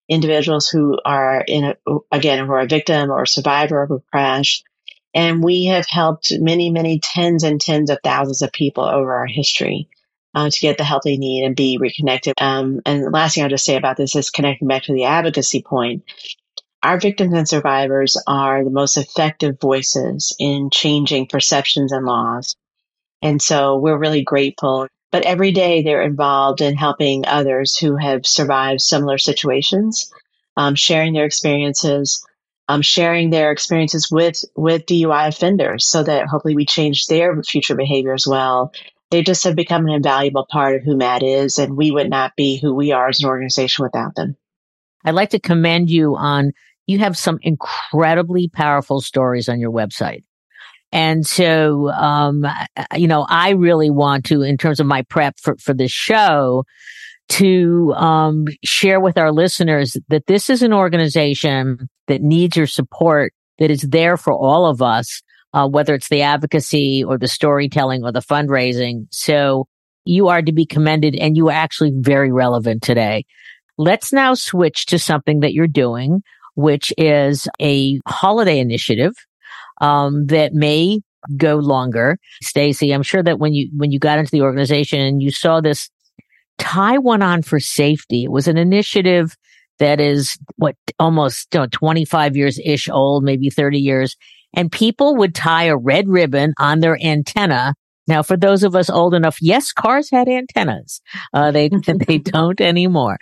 individuals 0.09 0.69
who 0.69 0.99
are 1.05 1.43
in 1.47 1.65
a, 1.65 1.75
again, 2.13 2.47
who 2.47 2.53
are 2.53 2.61
a 2.61 2.67
victim 2.67 3.11
or 3.11 3.23
a 3.23 3.27
survivor 3.27 3.83
of 3.83 3.91
a 3.91 4.01
crash. 4.13 4.63
And 5.13 5.43
we 5.43 5.65
have 5.67 5.87
helped 5.89 6.33
many, 6.39 6.71
many 6.71 7.01
tens 7.01 7.43
and 7.43 7.61
tens 7.61 7.91
of 7.91 7.99
thousands 8.05 8.43
of 8.43 8.53
people 8.53 8.85
over 8.85 9.13
our 9.13 9.27
history. 9.27 9.89
Uh, 10.35 10.51
to 10.51 10.61
get 10.61 10.77
the 10.77 10.85
help 10.85 11.03
they 11.03 11.17
need 11.17 11.43
and 11.43 11.57
be 11.57 11.79
reconnected. 11.81 12.35
Um, 12.39 12.81
and 12.85 13.03
the 13.03 13.11
last 13.11 13.35
thing 13.35 13.43
I'll 13.43 13.51
just 13.51 13.65
say 13.65 13.77
about 13.77 13.97
this 13.97 14.15
is 14.15 14.29
connecting 14.29 14.69
back 14.69 14.83
to 14.85 14.93
the 14.93 15.05
advocacy 15.05 15.63
point 15.63 16.05
our 16.83 16.99
victims 16.99 17.35
and 17.35 17.49
survivors 17.49 18.17
are 18.27 18.63
the 18.63 18.71
most 18.71 18.97
effective 18.97 19.59
voices 19.61 20.35
in 20.39 20.71
changing 20.71 21.27
perceptions 21.27 21.93
and 21.93 22.07
laws. 22.07 22.55
And 23.21 23.43
so 23.43 23.79
we're 23.79 23.99
really 23.99 24.23
grateful. 24.23 24.87
But 25.11 25.25
every 25.25 25.53
day 25.53 25.83
they're 25.83 26.03
involved 26.03 26.61
in 26.61 26.77
helping 26.77 27.27
others 27.27 27.77
who 27.77 27.97
have 27.97 28.27
survived 28.27 28.81
similar 28.81 29.19
situations, 29.19 30.13
um, 30.57 30.75
sharing 30.75 31.15
their 31.15 31.25
experiences, 31.25 32.25
um, 32.69 32.83
sharing 32.83 33.31
their 33.31 33.51
experiences 33.51 34.11
with, 34.11 34.45
with 34.55 34.87
DUI 34.87 35.29
offenders 35.29 35.87
so 35.87 36.03
that 36.03 36.27
hopefully 36.27 36.55
we 36.55 36.67
change 36.67 37.07
their 37.07 37.43
future 37.43 37.75
behavior 37.75 38.13
as 38.13 38.27
well. 38.27 38.73
They 39.11 39.23
just 39.23 39.45
have 39.45 39.57
become 39.57 39.87
an 39.87 39.95
invaluable 39.95 40.47
part 40.49 40.77
of 40.77 40.83
who 40.83 40.95
MADD 40.95 41.23
is, 41.23 41.59
and 41.59 41.79
we 41.79 41.91
would 41.91 42.11
not 42.11 42.37
be 42.37 42.59
who 42.59 42.75
we 42.75 42.93
are 42.93 43.09
as 43.09 43.21
an 43.21 43.29
organization 43.29 43.85
without 43.85 44.15
them. 44.15 44.37
I'd 45.05 45.15
like 45.15 45.31
to 45.31 45.41
commend 45.41 45.91
you 45.91 46.17
on 46.17 46.53
you 46.87 46.99
have 46.99 47.17
some 47.17 47.39
incredibly 47.43 48.49
powerful 48.49 49.01
stories 49.01 49.49
on 49.49 49.61
your 49.61 49.71
website. 49.71 50.25
And 50.91 51.27
so, 51.27 51.91
um, 51.91 52.47
you 52.95 53.07
know, 53.07 53.27
I 53.29 53.51
really 53.51 53.91
want 53.91 54.25
to, 54.27 54.41
in 54.41 54.57
terms 54.57 54.81
of 54.81 54.87
my 54.87 55.03
prep 55.03 55.39
for, 55.39 55.55
for 55.59 55.75
this 55.75 55.93
show, 55.93 56.65
to 57.29 57.93
um, 57.95 58.47
share 58.65 59.01
with 59.01 59.19
our 59.19 59.33
listeners 59.33 59.99
that 60.09 60.27
this 60.27 60.49
is 60.49 60.63
an 60.63 60.73
organization 60.73 61.91
that 62.07 62.23
needs 62.23 62.57
your 62.57 62.67
support, 62.67 63.35
that 63.59 63.71
is 63.71 63.83
there 63.83 64.17
for 64.17 64.33
all 64.33 64.65
of 64.65 64.81
us, 64.81 65.23
uh, 65.53 65.69
whether 65.69 65.95
it's 65.95 66.09
the 66.09 66.23
advocacy 66.23 67.05
or 67.05 67.19
the 67.19 67.29
storytelling 67.29 68.03
or 68.03 68.13
the 68.13 68.21
fundraising. 68.21 69.07
So 69.11 69.67
you 70.07 70.29
are 70.29 70.41
to 70.41 70.53
be 70.53 70.65
commended 70.65 71.17
and 71.17 71.37
you 71.37 71.49
are 71.49 71.53
actually 71.53 71.93
very 71.95 72.33
relevant 72.33 72.83
today. 72.83 73.27
Let's 73.79 74.13
now 74.13 74.35
switch 74.35 74.87
to 74.87 74.99
something 74.99 75.41
that 75.41 75.55
you're 75.55 75.67
doing, 75.67 76.23
which 76.55 76.93
is 76.99 77.49
a 77.61 78.01
holiday 78.07 78.59
initiative 78.59 79.15
um, 79.81 80.27
that 80.27 80.53
may 80.53 81.01
go 81.37 81.57
longer. 81.57 82.19
Stacey, 82.43 82.93
I'm 82.93 83.03
sure 83.03 83.23
that 83.23 83.39
when 83.39 83.55
you 83.55 83.71
when 83.77 83.93
you 83.93 83.99
got 83.99 84.19
into 84.19 84.31
the 84.31 84.43
organization 84.43 85.01
and 85.01 85.23
you 85.23 85.31
saw 85.31 85.61
this 85.61 85.89
tie 86.59 86.99
one 86.99 87.23
on 87.23 87.43
for 87.43 87.61
safety, 87.61 88.25
it 88.25 88.31
was 88.31 88.49
an 88.49 88.59
initiative 88.59 89.37
that 89.79 90.01
is 90.01 90.37
what 90.57 90.75
almost 90.99 91.49
you 91.55 91.61
know, 91.61 91.67
25 91.71 92.37
years 92.37 92.59
ish 92.65 92.89
old, 92.89 93.25
maybe 93.25 93.51
30 93.51 93.79
years. 93.79 94.17
And 94.55 94.73
people 94.73 95.17
would 95.17 95.35
tie 95.35 95.65
a 95.65 95.77
red 95.77 96.09
ribbon 96.09 96.55
on 96.59 96.81
their 96.81 96.99
antenna. 97.03 97.75
Now, 98.07 98.23
for 98.23 98.37
those 98.37 98.63
of 98.63 98.75
us 98.75 98.89
old 98.91 99.15
enough, 99.15 99.37
yes, 99.41 99.73
cars 99.73 100.11
had 100.11 100.29
antennas. 100.29 101.01
Uh, 101.33 101.51
they, 101.51 101.69
they 102.07 102.19
don't 102.19 102.61
anymore. 102.61 103.19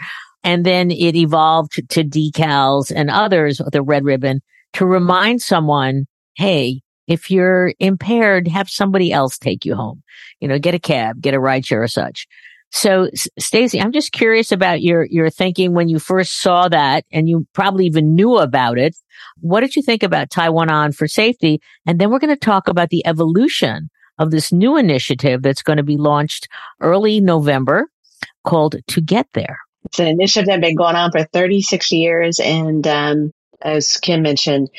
And 0.47 0.65
then 0.65 0.93
it 0.93 1.17
evolved 1.17 1.73
to 1.91 2.05
decals 2.05 2.93
and 2.95 3.11
others 3.11 3.61
the 3.73 3.83
red 3.83 4.05
ribbon 4.05 4.43
to 4.75 4.87
remind 4.87 5.43
someone, 5.43 6.07
Hey, 6.37 6.83
if 7.09 7.33
you're 7.33 7.75
impaired, 7.81 8.47
have 8.47 8.71
somebody 8.71 9.11
else 9.11 9.39
take 9.39 9.65
you 9.65 9.75
home. 9.75 10.05
You 10.39 10.47
know, 10.47 10.61
get 10.61 10.75
a 10.75 10.79
cab, 10.79 11.21
get 11.21 11.35
a 11.35 11.41
ride 11.41 11.67
share 11.67 11.83
or 11.83 11.89
such. 11.89 12.29
So, 12.71 13.11
Stacey, 13.41 13.81
I'm 13.81 13.91
just 13.91 14.13
curious 14.13 14.53
about 14.53 14.83
your 14.83 15.07
your 15.07 15.31
thinking 15.31 15.75
when 15.75 15.89
you 15.89 15.99
first 15.99 16.41
saw 16.41 16.69
that, 16.69 17.05
and 17.11 17.29
you 17.29 17.45
probably 17.53 17.87
even 17.87 18.15
knew 18.15 18.37
about 18.37 18.79
it. 18.79 18.95
What 19.41 19.63
did 19.63 19.75
you 19.75 19.83
think 19.83 20.05
about 20.05 20.33
One 20.37 20.71
On 20.71 20.93
for 20.93 21.09
safety? 21.09 21.61
And 21.87 22.01
then 22.01 22.11
we're 22.11 22.21
going 22.21 22.35
to 22.35 22.37
talk 22.37 22.69
about 22.69 22.91
the 22.91 23.05
evolution 23.05 23.89
of 24.19 24.31
this 24.31 24.53
new 24.53 24.77
initiative 24.77 25.43
that's 25.43 25.63
going 25.63 25.79
to 25.79 25.83
be 25.83 25.97
launched 25.97 26.47
early 26.81 27.21
November 27.21 27.89
called 28.45 28.77
To 28.87 29.01
Get 29.01 29.27
There. 29.33 29.59
It's 29.87 29.99
an 29.99 30.09
initiative 30.09 30.47
that's 30.47 30.61
been 30.61 30.77
going 30.77 30.97
on 30.97 31.13
for 31.13 31.25
36 31.25 31.93
years, 31.93 32.41
and 32.41 32.87
um, 32.87 33.33
as 33.63 33.97
Kim 33.99 34.23
mentioned, 34.23 34.71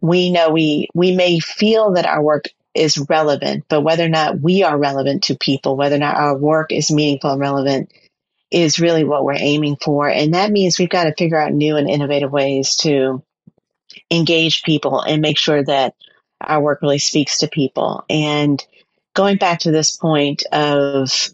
we 0.00 0.30
know 0.30 0.50
we 0.50 0.88
we 0.94 1.14
may 1.14 1.38
feel 1.40 1.92
that 1.92 2.06
our 2.06 2.22
work 2.22 2.44
is 2.74 2.98
relevant, 3.08 3.64
but 3.68 3.80
whether 3.80 4.04
or 4.04 4.08
not 4.08 4.40
we 4.40 4.62
are 4.62 4.78
relevant 4.78 5.24
to 5.24 5.36
people, 5.36 5.76
whether 5.76 5.96
or 5.96 6.00
not 6.00 6.16
our 6.16 6.36
work 6.36 6.72
is 6.72 6.90
meaningful 6.90 7.30
and 7.30 7.40
relevant 7.40 7.92
is 8.50 8.78
really 8.78 9.04
what 9.04 9.24
we're 9.24 9.34
aiming 9.34 9.76
for. 9.82 10.08
And 10.08 10.34
that 10.34 10.52
means 10.52 10.78
we've 10.78 10.88
got 10.88 11.04
to 11.04 11.14
figure 11.16 11.40
out 11.40 11.52
new 11.52 11.76
and 11.76 11.88
innovative 11.88 12.30
ways 12.30 12.76
to 12.76 13.22
engage 14.10 14.62
people 14.62 15.00
and 15.00 15.22
make 15.22 15.38
sure 15.38 15.64
that 15.64 15.94
our 16.40 16.60
work 16.60 16.82
really 16.82 16.98
speaks 16.98 17.38
to 17.38 17.48
people. 17.48 18.04
And 18.08 18.64
going 19.14 19.38
back 19.38 19.60
to 19.60 19.70
this 19.70 19.96
point 19.96 20.44
of 20.52 21.30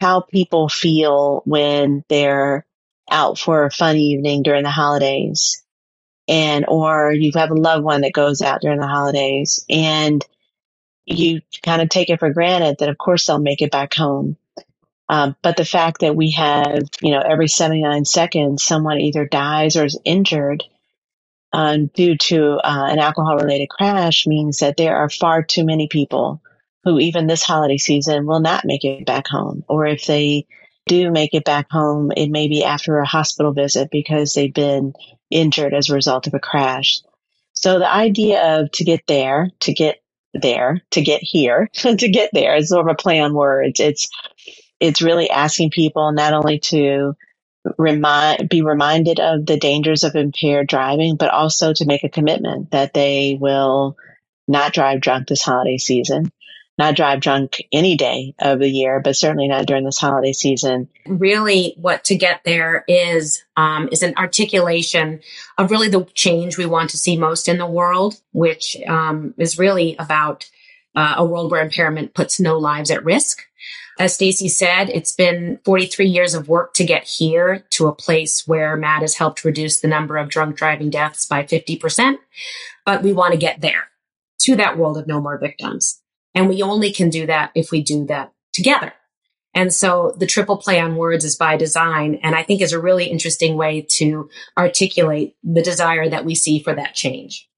how 0.00 0.20
people 0.20 0.68
feel 0.68 1.42
when 1.46 2.04
they're 2.08 2.64
out 3.10 3.38
for 3.38 3.64
a 3.64 3.70
fun 3.70 3.96
evening 3.96 4.42
during 4.42 4.62
the 4.62 4.70
holidays 4.70 5.62
and 6.28 6.64
or 6.68 7.12
you 7.12 7.32
have 7.34 7.50
a 7.50 7.54
loved 7.54 7.84
one 7.84 8.02
that 8.02 8.12
goes 8.12 8.42
out 8.42 8.60
during 8.60 8.80
the 8.80 8.86
holidays 8.86 9.64
and 9.68 10.24
you 11.04 11.40
kind 11.62 11.82
of 11.82 11.88
take 11.88 12.10
it 12.10 12.20
for 12.20 12.32
granted 12.32 12.76
that 12.78 12.88
of 12.88 12.98
course 12.98 13.26
they'll 13.26 13.38
make 13.38 13.62
it 13.62 13.70
back 13.72 13.94
home. 13.94 14.36
Um, 15.08 15.36
but 15.42 15.56
the 15.56 15.64
fact 15.64 16.00
that 16.00 16.16
we 16.16 16.30
have, 16.32 16.88
you 17.02 17.10
know, 17.10 17.20
every 17.20 17.48
79 17.48 18.04
seconds, 18.04 18.62
someone 18.62 19.00
either 19.00 19.26
dies 19.26 19.76
or 19.76 19.84
is 19.84 19.98
injured 20.04 20.64
um, 21.52 21.88
due 21.88 22.16
to 22.16 22.54
uh, 22.64 22.86
an 22.90 22.98
alcohol 22.98 23.36
related 23.36 23.68
crash 23.68 24.26
means 24.26 24.58
that 24.58 24.78
there 24.78 24.96
are 24.96 25.10
far 25.10 25.42
too 25.42 25.64
many 25.64 25.86
people 25.88 26.40
who, 26.84 26.98
even 26.98 27.26
this 27.26 27.42
holiday 27.42 27.76
season, 27.76 28.26
will 28.26 28.40
not 28.40 28.64
make 28.64 28.84
it 28.84 29.04
back 29.04 29.26
home. 29.26 29.64
Or 29.68 29.86
if 29.86 30.06
they 30.06 30.46
do 30.86 31.10
make 31.10 31.34
it 31.34 31.44
back 31.44 31.70
home, 31.70 32.12
it 32.16 32.30
may 32.30 32.48
be 32.48 32.64
after 32.64 32.98
a 32.98 33.06
hospital 33.06 33.52
visit 33.52 33.90
because 33.90 34.34
they've 34.34 34.52
been 34.52 34.92
injured 35.30 35.74
as 35.74 35.88
a 35.88 35.94
result 35.94 36.26
of 36.26 36.34
a 36.34 36.40
crash. 36.40 37.00
So 37.54 37.78
the 37.78 37.92
idea 37.92 38.60
of 38.60 38.70
to 38.72 38.84
get 38.84 39.06
there, 39.06 39.50
to 39.60 39.72
get 39.72 40.02
there 40.34 40.80
to 40.90 41.02
get 41.02 41.22
here 41.22 41.68
to 41.74 42.08
get 42.08 42.30
there 42.32 42.56
is 42.56 42.68
sort 42.68 42.88
of 42.88 42.92
a 42.92 42.94
play 42.94 43.20
on 43.20 43.34
words 43.34 43.80
it's 43.80 44.08
it's 44.80 45.02
really 45.02 45.30
asking 45.30 45.70
people 45.70 46.12
not 46.12 46.32
only 46.32 46.58
to 46.58 47.14
remind 47.78 48.48
be 48.48 48.62
reminded 48.62 49.20
of 49.20 49.46
the 49.46 49.58
dangers 49.58 50.04
of 50.04 50.14
impaired 50.16 50.66
driving 50.66 51.16
but 51.16 51.30
also 51.30 51.72
to 51.72 51.84
make 51.84 52.02
a 52.02 52.08
commitment 52.08 52.70
that 52.70 52.94
they 52.94 53.36
will 53.40 53.96
not 54.48 54.72
drive 54.72 55.00
drunk 55.00 55.28
this 55.28 55.42
holiday 55.42 55.78
season 55.78 56.32
not 56.78 56.96
drive 56.96 57.20
drunk 57.20 57.62
any 57.70 57.96
day 57.96 58.34
of 58.38 58.58
the 58.58 58.68
year, 58.68 59.00
but 59.00 59.16
certainly 59.16 59.48
not 59.48 59.66
during 59.66 59.84
this 59.84 59.98
holiday 59.98 60.32
season. 60.32 60.88
Really, 61.06 61.74
what 61.76 62.04
to 62.04 62.16
get 62.16 62.40
there 62.44 62.84
is 62.88 63.42
um, 63.56 63.88
is 63.92 64.02
an 64.02 64.14
articulation 64.16 65.20
of 65.58 65.70
really 65.70 65.88
the 65.88 66.04
change 66.14 66.56
we 66.56 66.66
want 66.66 66.90
to 66.90 66.96
see 66.96 67.16
most 67.16 67.48
in 67.48 67.58
the 67.58 67.66
world, 67.66 68.20
which 68.32 68.76
um, 68.88 69.34
is 69.36 69.58
really 69.58 69.96
about 69.98 70.48
uh, 70.94 71.14
a 71.16 71.24
world 71.24 71.50
where 71.50 71.62
impairment 71.62 72.14
puts 72.14 72.40
no 72.40 72.58
lives 72.58 72.90
at 72.90 73.04
risk. 73.04 73.42
As 73.98 74.14
Stacey 74.14 74.48
said, 74.48 74.88
it's 74.88 75.12
been 75.12 75.58
43 75.64 76.06
years 76.06 76.34
of 76.34 76.48
work 76.48 76.72
to 76.74 76.84
get 76.84 77.04
here 77.04 77.64
to 77.70 77.86
a 77.86 77.94
place 77.94 78.46
where 78.46 78.76
MADD 78.76 79.02
has 79.02 79.14
helped 79.16 79.44
reduce 79.44 79.80
the 79.80 79.88
number 79.88 80.16
of 80.16 80.30
drunk 80.30 80.56
driving 80.56 80.88
deaths 80.88 81.26
by 81.26 81.42
50%. 81.42 82.16
But 82.86 83.02
we 83.02 83.12
want 83.12 83.32
to 83.32 83.38
get 83.38 83.60
there 83.60 83.88
to 84.40 84.56
that 84.56 84.78
world 84.78 84.96
of 84.96 85.06
no 85.06 85.20
more 85.20 85.38
victims. 85.38 86.01
And 86.34 86.48
we 86.48 86.62
only 86.62 86.92
can 86.92 87.10
do 87.10 87.26
that 87.26 87.50
if 87.54 87.70
we 87.70 87.82
do 87.82 88.06
that 88.06 88.32
together. 88.52 88.92
And 89.54 89.72
so 89.72 90.14
the 90.16 90.26
triple 90.26 90.56
play 90.56 90.80
on 90.80 90.96
words 90.96 91.24
is 91.24 91.36
by 91.36 91.56
design. 91.56 92.20
And 92.22 92.34
I 92.34 92.42
think 92.42 92.62
is 92.62 92.72
a 92.72 92.80
really 92.80 93.04
interesting 93.04 93.56
way 93.56 93.86
to 93.96 94.30
articulate 94.56 95.36
the 95.44 95.62
desire 95.62 96.08
that 96.08 96.24
we 96.24 96.34
see 96.34 96.58
for 96.58 96.74
that 96.74 96.94
change. 96.94 97.48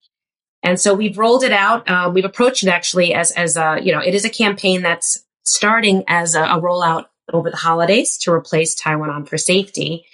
And 0.63 0.81
so 0.81 0.95
we've 0.95 1.19
rolled 1.19 1.45
it 1.45 1.53
out. 1.53 1.89
Uh, 1.89 2.11
we've 2.13 2.25
approached 2.25 2.65
it 2.65 2.69
actually 2.69 3.15
as, 3.15 3.31
as 3.33 3.57
a, 3.57 3.79
you 3.83 3.93
know, 3.93 4.01
it 4.01 4.15
is 4.15 4.25
a 4.25 4.31
campaign 4.31 4.83
that's 4.83 5.25
starting 5.45 6.05
as 6.09 6.35
a, 6.35 6.43
a 6.43 6.61
rollout 6.61 7.05
over 7.33 7.51
the 7.51 7.57
holidays 7.57 8.17
to 8.19 8.33
replace 8.33 8.75
Tie 8.75 8.97
One 8.97 9.11
On 9.11 9.25
for 9.25 9.39
safety. 9.39 10.07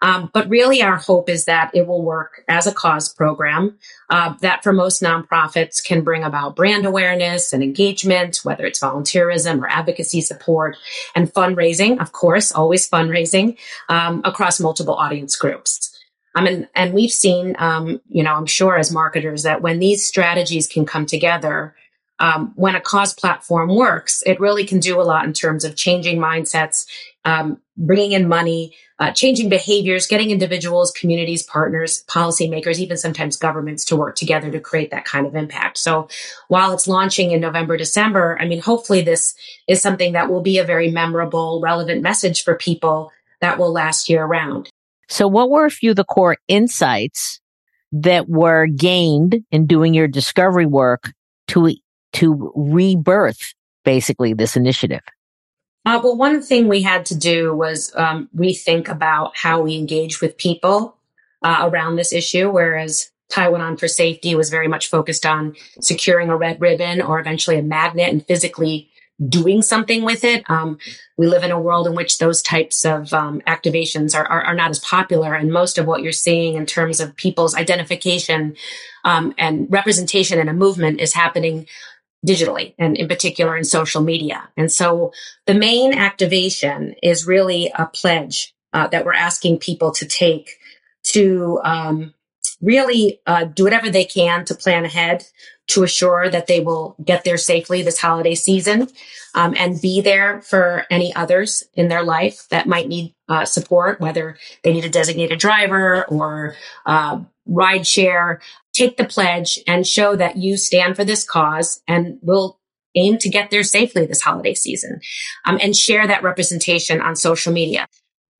Um, 0.00 0.30
but 0.32 0.48
really, 0.48 0.82
our 0.82 0.96
hope 0.96 1.28
is 1.28 1.46
that 1.46 1.70
it 1.74 1.86
will 1.86 2.02
work 2.02 2.44
as 2.48 2.66
a 2.66 2.72
cause 2.72 3.12
program 3.12 3.76
uh, 4.10 4.34
that 4.40 4.62
for 4.62 4.72
most 4.72 5.02
nonprofits 5.02 5.84
can 5.84 6.02
bring 6.02 6.22
about 6.22 6.54
brand 6.54 6.86
awareness 6.86 7.52
and 7.52 7.62
engagement, 7.62 8.40
whether 8.44 8.64
it's 8.64 8.80
volunteerism 8.80 9.60
or 9.60 9.68
advocacy 9.68 10.20
support 10.20 10.76
and 11.14 11.32
fundraising, 11.32 12.00
of 12.00 12.12
course, 12.12 12.52
always 12.52 12.88
fundraising 12.88 13.56
um, 13.88 14.22
across 14.24 14.60
multiple 14.60 14.94
audience 14.94 15.36
groups. 15.36 15.94
I 16.34 16.42
mean, 16.42 16.68
and 16.76 16.94
we've 16.94 17.10
seen, 17.10 17.56
um, 17.58 18.00
you 18.08 18.22
know, 18.22 18.34
I'm 18.34 18.46
sure 18.46 18.78
as 18.78 18.92
marketers 18.92 19.42
that 19.42 19.62
when 19.62 19.80
these 19.80 20.06
strategies 20.06 20.68
can 20.68 20.86
come 20.86 21.06
together, 21.06 21.74
um, 22.20 22.52
when 22.56 22.74
a 22.74 22.80
cause 22.80 23.14
platform 23.14 23.74
works, 23.74 24.22
it 24.26 24.40
really 24.40 24.64
can 24.64 24.80
do 24.80 25.00
a 25.00 25.02
lot 25.02 25.24
in 25.24 25.32
terms 25.32 25.64
of 25.64 25.76
changing 25.76 26.18
mindsets, 26.18 26.86
um, 27.24 27.60
bringing 27.76 28.12
in 28.12 28.28
money, 28.28 28.74
uh, 28.98 29.12
changing 29.12 29.48
behaviors, 29.48 30.06
getting 30.08 30.30
individuals, 30.30 30.90
communities, 30.90 31.42
partners, 31.44 32.02
policymakers, 32.08 32.78
even 32.78 32.96
sometimes 32.96 33.36
governments 33.36 33.84
to 33.84 33.96
work 33.96 34.16
together 34.16 34.50
to 34.50 34.58
create 34.58 34.90
that 34.90 35.04
kind 35.04 35.26
of 35.26 35.36
impact. 35.36 35.78
So 35.78 36.08
while 36.48 36.72
it's 36.72 36.88
launching 36.88 37.30
in 37.30 37.40
November, 37.40 37.76
December, 37.76 38.36
I 38.40 38.46
mean, 38.46 38.60
hopefully 38.60 39.02
this 39.02 39.34
is 39.68 39.80
something 39.80 40.12
that 40.12 40.28
will 40.28 40.42
be 40.42 40.58
a 40.58 40.64
very 40.64 40.90
memorable, 40.90 41.60
relevant 41.62 42.02
message 42.02 42.42
for 42.42 42.56
people 42.56 43.12
that 43.40 43.58
will 43.58 43.72
last 43.72 44.08
year 44.08 44.24
round. 44.24 44.68
So 45.08 45.28
what 45.28 45.48
were 45.48 45.64
a 45.64 45.70
few 45.70 45.90
of 45.90 45.96
the 45.96 46.04
core 46.04 46.36
insights 46.48 47.40
that 47.92 48.28
were 48.28 48.66
gained 48.66 49.44
in 49.50 49.66
doing 49.66 49.94
your 49.94 50.08
discovery 50.08 50.66
work 50.66 51.12
to, 51.48 51.74
to 52.14 52.52
rebirth 52.54 53.54
basically 53.84 54.34
this 54.34 54.56
initiative? 54.56 55.02
Uh, 55.84 56.00
well, 56.02 56.16
one 56.16 56.42
thing 56.42 56.68
we 56.68 56.82
had 56.82 57.06
to 57.06 57.16
do 57.16 57.54
was 57.54 57.94
um, 57.96 58.28
rethink 58.36 58.88
about 58.88 59.36
how 59.36 59.60
we 59.60 59.76
engage 59.76 60.20
with 60.20 60.36
people 60.36 60.96
uh, 61.42 61.68
around 61.70 61.96
this 61.96 62.12
issue, 62.12 62.50
whereas 62.50 63.10
One 63.34 63.60
On 63.60 63.76
for 63.76 63.88
Safety 63.88 64.34
was 64.34 64.50
very 64.50 64.68
much 64.68 64.88
focused 64.88 65.24
on 65.24 65.54
securing 65.80 66.28
a 66.28 66.36
red 66.36 66.60
ribbon 66.60 67.00
or 67.00 67.20
eventually 67.20 67.58
a 67.58 67.62
magnet 67.62 68.10
and 68.10 68.26
physically 68.26 68.90
doing 69.26 69.62
something 69.62 70.04
with 70.04 70.22
it. 70.24 70.48
Um, 70.48 70.78
we 71.16 71.26
live 71.26 71.42
in 71.42 71.50
a 71.50 71.60
world 71.60 71.86
in 71.86 71.94
which 71.94 72.18
those 72.18 72.40
types 72.40 72.84
of 72.84 73.12
um, 73.12 73.40
activations 73.46 74.14
are, 74.14 74.26
are, 74.26 74.42
are, 74.42 74.54
not 74.54 74.70
as 74.70 74.78
popular. 74.78 75.34
And 75.34 75.52
most 75.52 75.76
of 75.76 75.86
what 75.86 76.02
you're 76.02 76.12
seeing 76.12 76.54
in 76.54 76.66
terms 76.66 77.00
of 77.00 77.16
people's 77.16 77.56
identification 77.56 78.56
um, 79.04 79.34
and 79.36 79.66
representation 79.70 80.38
in 80.38 80.48
a 80.48 80.52
movement 80.52 81.00
is 81.00 81.14
happening 81.14 81.66
digitally 82.26 82.74
and 82.78 82.96
in 82.96 83.08
particular 83.08 83.56
in 83.56 83.64
social 83.64 84.02
media. 84.02 84.48
And 84.56 84.70
so 84.70 85.12
the 85.46 85.54
main 85.54 85.92
activation 85.94 86.94
is 87.02 87.26
really 87.26 87.72
a 87.74 87.86
pledge 87.86 88.54
uh, 88.72 88.88
that 88.88 89.04
we're 89.04 89.14
asking 89.14 89.58
people 89.58 89.92
to 89.92 90.06
take 90.06 90.58
to 91.04 91.60
um, 91.64 92.14
really 92.60 93.20
uh, 93.26 93.44
do 93.44 93.64
whatever 93.64 93.88
they 93.90 94.04
can 94.04 94.44
to 94.46 94.54
plan 94.54 94.84
ahead 94.84 95.24
to 95.68 95.82
assure 95.82 96.28
that 96.28 96.46
they 96.46 96.60
will 96.60 96.96
get 97.04 97.24
there 97.24 97.36
safely 97.36 97.82
this 97.82 98.00
holiday 98.00 98.34
season 98.34 98.88
um, 99.34 99.54
and 99.56 99.80
be 99.80 100.00
there 100.00 100.40
for 100.40 100.86
any 100.90 101.14
others 101.14 101.64
in 101.74 101.88
their 101.88 102.02
life 102.02 102.46
that 102.50 102.66
might 102.66 102.88
need 102.88 103.14
uh, 103.28 103.44
support, 103.44 104.00
whether 104.00 104.38
they 104.64 104.72
need 104.72 104.84
a 104.84 104.90
designated 104.90 105.38
driver 105.38 106.04
or 106.06 106.56
uh, 106.86 107.20
ride 107.46 107.86
share. 107.86 108.40
Take 108.78 108.96
the 108.96 109.04
pledge 109.04 109.58
and 109.66 109.84
show 109.84 110.14
that 110.14 110.36
you 110.36 110.56
stand 110.56 110.94
for 110.94 111.04
this 111.04 111.24
cause 111.24 111.82
and 111.88 112.18
will 112.22 112.60
aim 112.94 113.18
to 113.18 113.28
get 113.28 113.50
there 113.50 113.64
safely 113.64 114.06
this 114.06 114.22
holiday 114.22 114.54
season 114.54 115.00
um, 115.44 115.58
and 115.60 115.76
share 115.76 116.06
that 116.06 116.22
representation 116.22 117.00
on 117.00 117.16
social 117.16 117.52
media. 117.52 117.88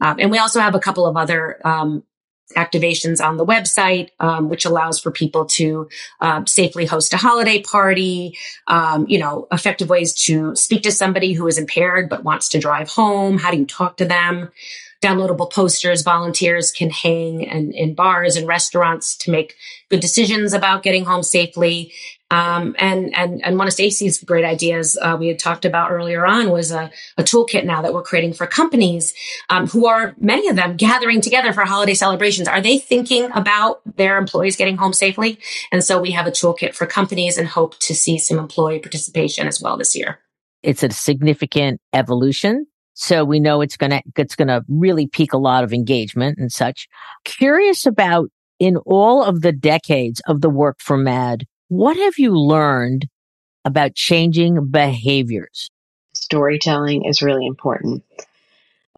Um, 0.00 0.16
and 0.20 0.30
we 0.30 0.38
also 0.38 0.60
have 0.60 0.76
a 0.76 0.80
couple 0.80 1.06
of 1.06 1.16
other 1.16 1.60
um, 1.66 2.04
activations 2.56 3.20
on 3.20 3.36
the 3.36 3.44
website, 3.44 4.10
um, 4.20 4.48
which 4.48 4.64
allows 4.64 5.00
for 5.00 5.10
people 5.10 5.44
to 5.44 5.88
uh, 6.20 6.44
safely 6.46 6.86
host 6.86 7.12
a 7.12 7.16
holiday 7.16 7.60
party. 7.60 8.38
Um, 8.68 9.06
you 9.08 9.18
know, 9.18 9.48
effective 9.50 9.88
ways 9.88 10.14
to 10.26 10.54
speak 10.54 10.84
to 10.84 10.92
somebody 10.92 11.32
who 11.32 11.48
is 11.48 11.58
impaired 11.58 12.08
but 12.08 12.22
wants 12.22 12.48
to 12.50 12.60
drive 12.60 12.88
home. 12.88 13.38
How 13.38 13.50
do 13.50 13.58
you 13.58 13.66
talk 13.66 13.96
to 13.96 14.04
them? 14.04 14.50
Downloadable 15.02 15.52
posters 15.52 16.02
volunteers 16.02 16.72
can 16.72 16.90
hang 16.90 17.42
in, 17.42 17.72
in 17.72 17.94
bars 17.94 18.34
and 18.36 18.48
restaurants 18.48 19.16
to 19.18 19.30
make 19.30 19.54
good 19.90 20.00
decisions 20.00 20.52
about 20.52 20.82
getting 20.82 21.04
home 21.04 21.22
safely. 21.22 21.92
Um, 22.30 22.74
and, 22.78 23.16
and, 23.16 23.42
and 23.44 23.56
one 23.56 23.68
of 23.68 23.72
Stacey's 23.72 24.22
great 24.22 24.44
ideas, 24.44 24.98
uh, 25.00 25.16
we 25.18 25.28
had 25.28 25.38
talked 25.38 25.64
about 25.64 25.90
earlier 25.92 26.26
on 26.26 26.50
was 26.50 26.72
a, 26.72 26.90
a 27.16 27.22
toolkit 27.22 27.64
now 27.64 27.80
that 27.80 27.94
we're 27.94 28.02
creating 28.02 28.34
for 28.34 28.46
companies, 28.46 29.14
um, 29.48 29.66
who 29.68 29.86
are 29.86 30.14
many 30.18 30.48
of 30.48 30.56
them 30.56 30.76
gathering 30.76 31.20
together 31.20 31.52
for 31.52 31.64
holiday 31.64 31.94
celebrations. 31.94 32.48
Are 32.48 32.60
they 32.60 32.78
thinking 32.78 33.30
about 33.34 33.80
their 33.96 34.18
employees 34.18 34.56
getting 34.56 34.76
home 34.76 34.92
safely? 34.92 35.38
And 35.72 35.82
so 35.82 36.00
we 36.00 36.10
have 36.10 36.26
a 36.26 36.32
toolkit 36.32 36.74
for 36.74 36.86
companies 36.86 37.38
and 37.38 37.48
hope 37.48 37.78
to 37.78 37.94
see 37.94 38.18
some 38.18 38.38
employee 38.38 38.80
participation 38.80 39.46
as 39.46 39.62
well 39.62 39.76
this 39.76 39.96
year. 39.96 40.18
It's 40.62 40.82
a 40.82 40.90
significant 40.90 41.80
evolution 41.94 42.66
so 43.00 43.24
we 43.24 43.38
know 43.38 43.60
it's 43.60 43.76
going 43.76 43.92
to, 43.92 44.02
it's 44.16 44.34
going 44.34 44.48
to 44.48 44.64
really 44.66 45.06
pique 45.06 45.32
a 45.32 45.38
lot 45.38 45.62
of 45.62 45.72
engagement 45.72 46.36
and 46.36 46.50
such. 46.50 46.88
Curious 47.24 47.86
about 47.86 48.28
in 48.58 48.76
all 48.78 49.22
of 49.22 49.40
the 49.40 49.52
decades 49.52 50.20
of 50.26 50.40
the 50.40 50.50
work 50.50 50.78
for 50.80 50.98
MADD, 50.98 51.44
what 51.68 51.96
have 51.96 52.18
you 52.18 52.36
learned 52.36 53.06
about 53.64 53.94
changing 53.94 54.68
behaviors? 54.72 55.70
Storytelling 56.12 57.04
is 57.04 57.22
really 57.22 57.46
important. 57.46 58.02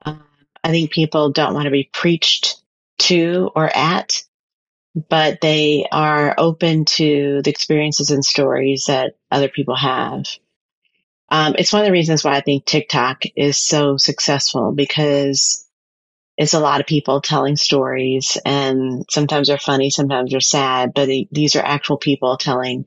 Uh, 0.02 0.16
I 0.64 0.70
think 0.70 0.92
people 0.92 1.30
don't 1.30 1.52
want 1.52 1.66
to 1.66 1.70
be 1.70 1.90
preached 1.92 2.56
to 3.00 3.50
or 3.54 3.68
at, 3.76 4.22
but 5.10 5.42
they 5.42 5.86
are 5.92 6.34
open 6.38 6.86
to 6.86 7.42
the 7.44 7.50
experiences 7.50 8.10
and 8.10 8.24
stories 8.24 8.84
that 8.86 9.16
other 9.30 9.50
people 9.50 9.76
have. 9.76 10.24
Um, 11.30 11.54
it's 11.58 11.72
one 11.72 11.82
of 11.82 11.86
the 11.86 11.92
reasons 11.92 12.24
why 12.24 12.36
I 12.36 12.40
think 12.40 12.64
TikTok 12.64 13.22
is 13.36 13.56
so 13.56 13.96
successful 13.96 14.72
because 14.72 15.66
it's 16.36 16.54
a 16.54 16.60
lot 16.60 16.80
of 16.80 16.86
people 16.86 17.20
telling 17.20 17.56
stories 17.56 18.36
and 18.44 19.04
sometimes 19.08 19.48
they're 19.48 19.58
funny, 19.58 19.90
sometimes 19.90 20.30
they're 20.30 20.40
sad, 20.40 20.92
but 20.94 21.08
these 21.30 21.54
are 21.54 21.64
actual 21.64 21.98
people 21.98 22.36
telling 22.36 22.86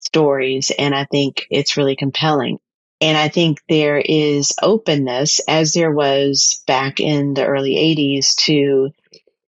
stories. 0.00 0.70
And 0.78 0.94
I 0.94 1.04
think 1.04 1.46
it's 1.50 1.76
really 1.76 1.96
compelling. 1.96 2.58
And 3.00 3.16
I 3.16 3.28
think 3.28 3.60
there 3.68 3.98
is 3.98 4.52
openness 4.62 5.40
as 5.46 5.72
there 5.72 5.92
was 5.92 6.62
back 6.66 6.98
in 6.98 7.34
the 7.34 7.46
early 7.46 7.74
80s 7.74 8.34
to 8.46 8.90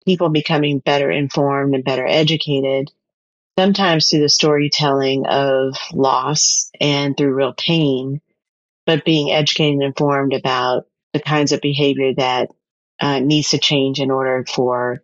people 0.05 0.29
becoming 0.29 0.79
better 0.81 1.11
informed 1.11 1.75
and 1.75 1.85
better 1.85 2.07
educated 2.07 2.91
sometimes 3.59 4.09
through 4.09 4.21
the 4.21 4.29
storytelling 4.29 5.27
of 5.27 5.75
loss 5.93 6.71
and 6.81 7.17
through 7.17 7.35
real 7.35 7.53
pain, 7.53 8.21
but 8.87 9.05
being 9.05 9.33
educated 9.33 9.73
and 9.73 9.83
informed 9.83 10.33
about 10.33 10.87
the 11.13 11.19
kinds 11.19 11.51
of 11.51 11.61
behavior 11.61 12.15
that 12.15 12.51
uh, 13.01 13.19
needs 13.19 13.51
to 13.51 13.59
change 13.59 13.99
in 13.99 14.13
order 14.13 14.45
for 14.49 15.03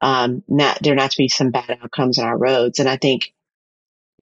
um, 0.00 0.42
not 0.48 0.78
there 0.80 0.94
not 0.94 1.10
to 1.10 1.18
be 1.18 1.28
some 1.28 1.50
bad 1.50 1.78
outcomes 1.82 2.18
on 2.18 2.24
our 2.24 2.38
roads. 2.38 2.78
And 2.78 2.88
I 2.88 2.96
think 2.96 3.34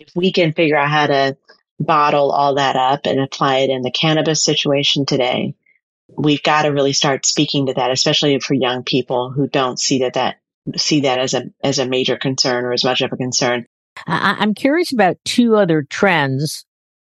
if 0.00 0.08
we 0.16 0.32
can 0.32 0.52
figure 0.52 0.76
out 0.76 0.90
how 0.90 1.06
to 1.06 1.36
bottle 1.78 2.32
all 2.32 2.56
that 2.56 2.74
up 2.74 3.06
and 3.06 3.20
apply 3.20 3.58
it 3.58 3.70
in 3.70 3.82
the 3.82 3.92
cannabis 3.92 4.44
situation 4.44 5.06
today, 5.06 5.54
we've 6.08 6.42
got 6.42 6.62
to 6.62 6.70
really 6.70 6.92
start 6.92 7.24
speaking 7.24 7.66
to 7.66 7.74
that, 7.74 7.92
especially 7.92 8.40
for 8.40 8.54
young 8.54 8.82
people 8.82 9.30
who 9.30 9.46
don't 9.46 9.78
see 9.78 10.00
that 10.00 10.14
that 10.14 10.40
see 10.76 11.00
that 11.00 11.18
as 11.18 11.34
a 11.34 11.44
as 11.62 11.78
a 11.78 11.86
major 11.86 12.16
concern 12.16 12.64
or 12.64 12.72
as 12.72 12.84
much 12.84 13.00
of 13.00 13.12
a 13.12 13.16
concern. 13.16 13.66
I, 14.06 14.36
I'm 14.38 14.54
curious 14.54 14.92
about 14.92 15.16
two 15.24 15.56
other 15.56 15.82
trends. 15.82 16.64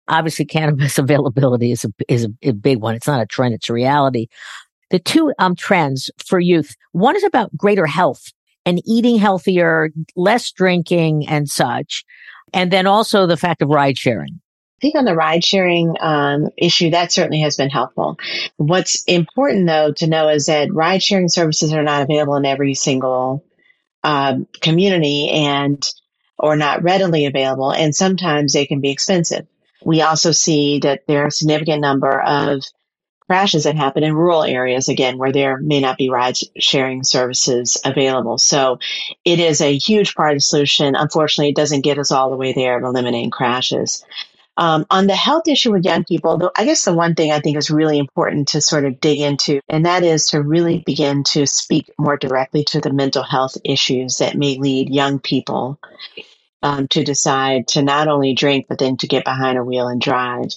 Obviously, 0.07 0.45
cannabis 0.45 0.97
availability 0.97 1.71
is 1.71 1.85
a 1.85 1.89
is 2.07 2.25
a, 2.25 2.49
a 2.49 2.53
big 2.53 2.79
one. 2.79 2.95
It's 2.95 3.07
not 3.07 3.21
a 3.21 3.25
trend; 3.25 3.53
it's 3.53 3.69
a 3.69 3.73
reality. 3.73 4.27
The 4.89 4.99
two 4.99 5.33
um, 5.37 5.55
trends 5.55 6.09
for 6.25 6.39
youth. 6.39 6.75
One 6.93 7.15
is 7.15 7.23
about 7.23 7.55
greater 7.55 7.85
health 7.85 8.31
and 8.65 8.81
eating 8.85 9.17
healthier, 9.17 9.89
less 10.15 10.51
drinking, 10.51 11.27
and 11.27 11.49
such. 11.49 12.03
And 12.53 12.71
then 12.71 12.87
also 12.87 13.27
the 13.27 13.37
fact 13.37 13.61
of 13.61 13.69
ride 13.69 13.97
sharing. 13.97 14.41
I 14.79 14.81
think 14.81 14.95
on 14.95 15.05
the 15.05 15.15
ride 15.15 15.43
sharing 15.43 15.95
um, 15.99 16.47
issue, 16.57 16.91
that 16.91 17.11
certainly 17.11 17.41
has 17.41 17.57
been 17.57 17.69
helpful. 17.69 18.17
What's 18.55 19.03
important 19.03 19.67
though 19.67 19.91
to 19.93 20.07
know 20.07 20.29
is 20.29 20.45
that 20.45 20.73
ride 20.73 21.03
sharing 21.03 21.27
services 21.27 21.73
are 21.73 21.83
not 21.83 22.03
available 22.03 22.35
in 22.35 22.45
every 22.45 22.73
single 22.73 23.43
um, 24.03 24.47
community 24.61 25.29
and 25.29 25.85
or 26.37 26.55
not 26.55 26.83
readily 26.83 27.25
available, 27.25 27.71
and 27.71 27.93
sometimes 27.93 28.53
they 28.53 28.65
can 28.65 28.79
be 28.79 28.91
expensive. 28.91 29.45
We 29.83 30.01
also 30.01 30.31
see 30.31 30.79
that 30.79 31.05
there 31.07 31.23
are 31.23 31.27
a 31.27 31.31
significant 31.31 31.81
number 31.81 32.21
of 32.21 32.63
crashes 33.29 33.65
that 33.65 33.75
happen 33.75 34.03
in 34.03 34.15
rural 34.15 34.43
areas 34.43 34.89
again 34.89 35.17
where 35.19 35.31
there 35.31 35.59
may 35.59 35.79
not 35.79 35.97
be 35.97 36.09
ride 36.09 36.35
sharing 36.57 37.03
services 37.03 37.79
available. 37.85 38.39
So 38.39 38.79
it 39.23 39.39
is 39.39 39.61
a 39.61 39.77
huge 39.77 40.15
part 40.15 40.31
of 40.31 40.37
the 40.37 40.41
solution. 40.41 40.95
Unfortunately, 40.95 41.49
it 41.49 41.55
doesn't 41.55 41.81
get 41.81 41.99
us 41.99 42.11
all 42.11 42.31
the 42.31 42.37
way 42.37 42.53
there 42.53 42.77
of 42.77 42.83
eliminating 42.83 43.29
crashes. 43.29 44.03
Um, 44.59 44.85
on 44.89 45.07
the 45.07 45.15
health 45.15 45.47
issue 45.47 45.71
with 45.71 45.85
young 45.85 46.03
people, 46.03 46.37
though, 46.37 46.51
I 46.53 46.65
guess 46.65 46.83
the 46.83 46.93
one 46.93 47.15
thing 47.15 47.31
I 47.31 47.39
think 47.39 47.55
is 47.55 47.71
really 47.71 47.97
important 47.97 48.49
to 48.49 48.59
sort 48.59 48.83
of 48.83 48.99
dig 48.99 49.21
into, 49.21 49.61
and 49.69 49.85
that 49.85 50.03
is 50.03 50.27
to 50.27 50.41
really 50.41 50.83
begin 50.85 51.23
to 51.29 51.47
speak 51.47 51.89
more 51.97 52.17
directly 52.17 52.65
to 52.65 52.81
the 52.81 52.91
mental 52.91 53.23
health 53.23 53.55
issues 53.63 54.17
that 54.17 54.35
may 54.35 54.57
lead 54.57 54.93
young 54.93 55.19
people 55.19 55.79
um, 56.61 56.89
to 56.89 57.05
decide 57.05 57.69
to 57.69 57.81
not 57.81 58.09
only 58.09 58.33
drink, 58.33 58.65
but 58.67 58.79
then 58.79 58.97
to 58.97 59.07
get 59.07 59.23
behind 59.23 59.57
a 59.57 59.63
wheel 59.63 59.87
and 59.87 60.01
drive. 60.01 60.49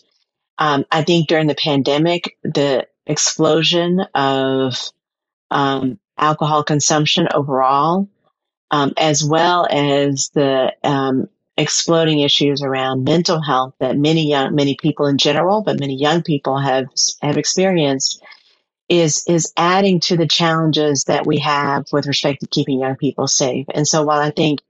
Um, 0.59 0.85
I 0.91 1.05
think 1.05 1.29
during 1.29 1.47
the 1.47 1.55
pandemic, 1.55 2.37
the 2.43 2.89
explosion 3.07 4.01
of 4.17 4.75
um, 5.53 6.01
alcohol 6.19 6.65
consumption 6.65 7.29
overall, 7.33 8.09
um, 8.73 8.95
as 8.97 9.25
well 9.25 9.65
as 9.71 10.31
the 10.35 10.75
um, 10.83 11.29
exploding 11.57 12.21
issues 12.21 12.63
around 12.63 13.05
mental 13.05 13.41
health 13.41 13.75
that 13.79 13.97
many 13.97 14.29
young, 14.29 14.55
many 14.55 14.77
people 14.77 15.07
in 15.07 15.19
general, 15.19 15.63
but 15.63 15.81
many 15.81 15.95
young 15.97 16.23
people 16.23 16.59
have 16.59 16.87
have 17.21 17.37
experienced, 17.37 18.23
is 18.89 19.25
is 19.29 19.53
adding 19.57 20.01
to 20.01 20.17
the 20.17 20.27
challenges 20.27 21.05
that 21.05 21.27
we 21.27 21.39
have 21.39 21.87
with 21.93 22.07
respect 22.07 22.41
to 22.41 22.47
keeping 22.47 22.81
young 22.81 22.97
people 22.97 23.29
safe. 23.29 23.67
And 23.75 23.87
so, 23.87 24.03
while 24.05 24.21
I 24.21 24.31
think 24.31 24.61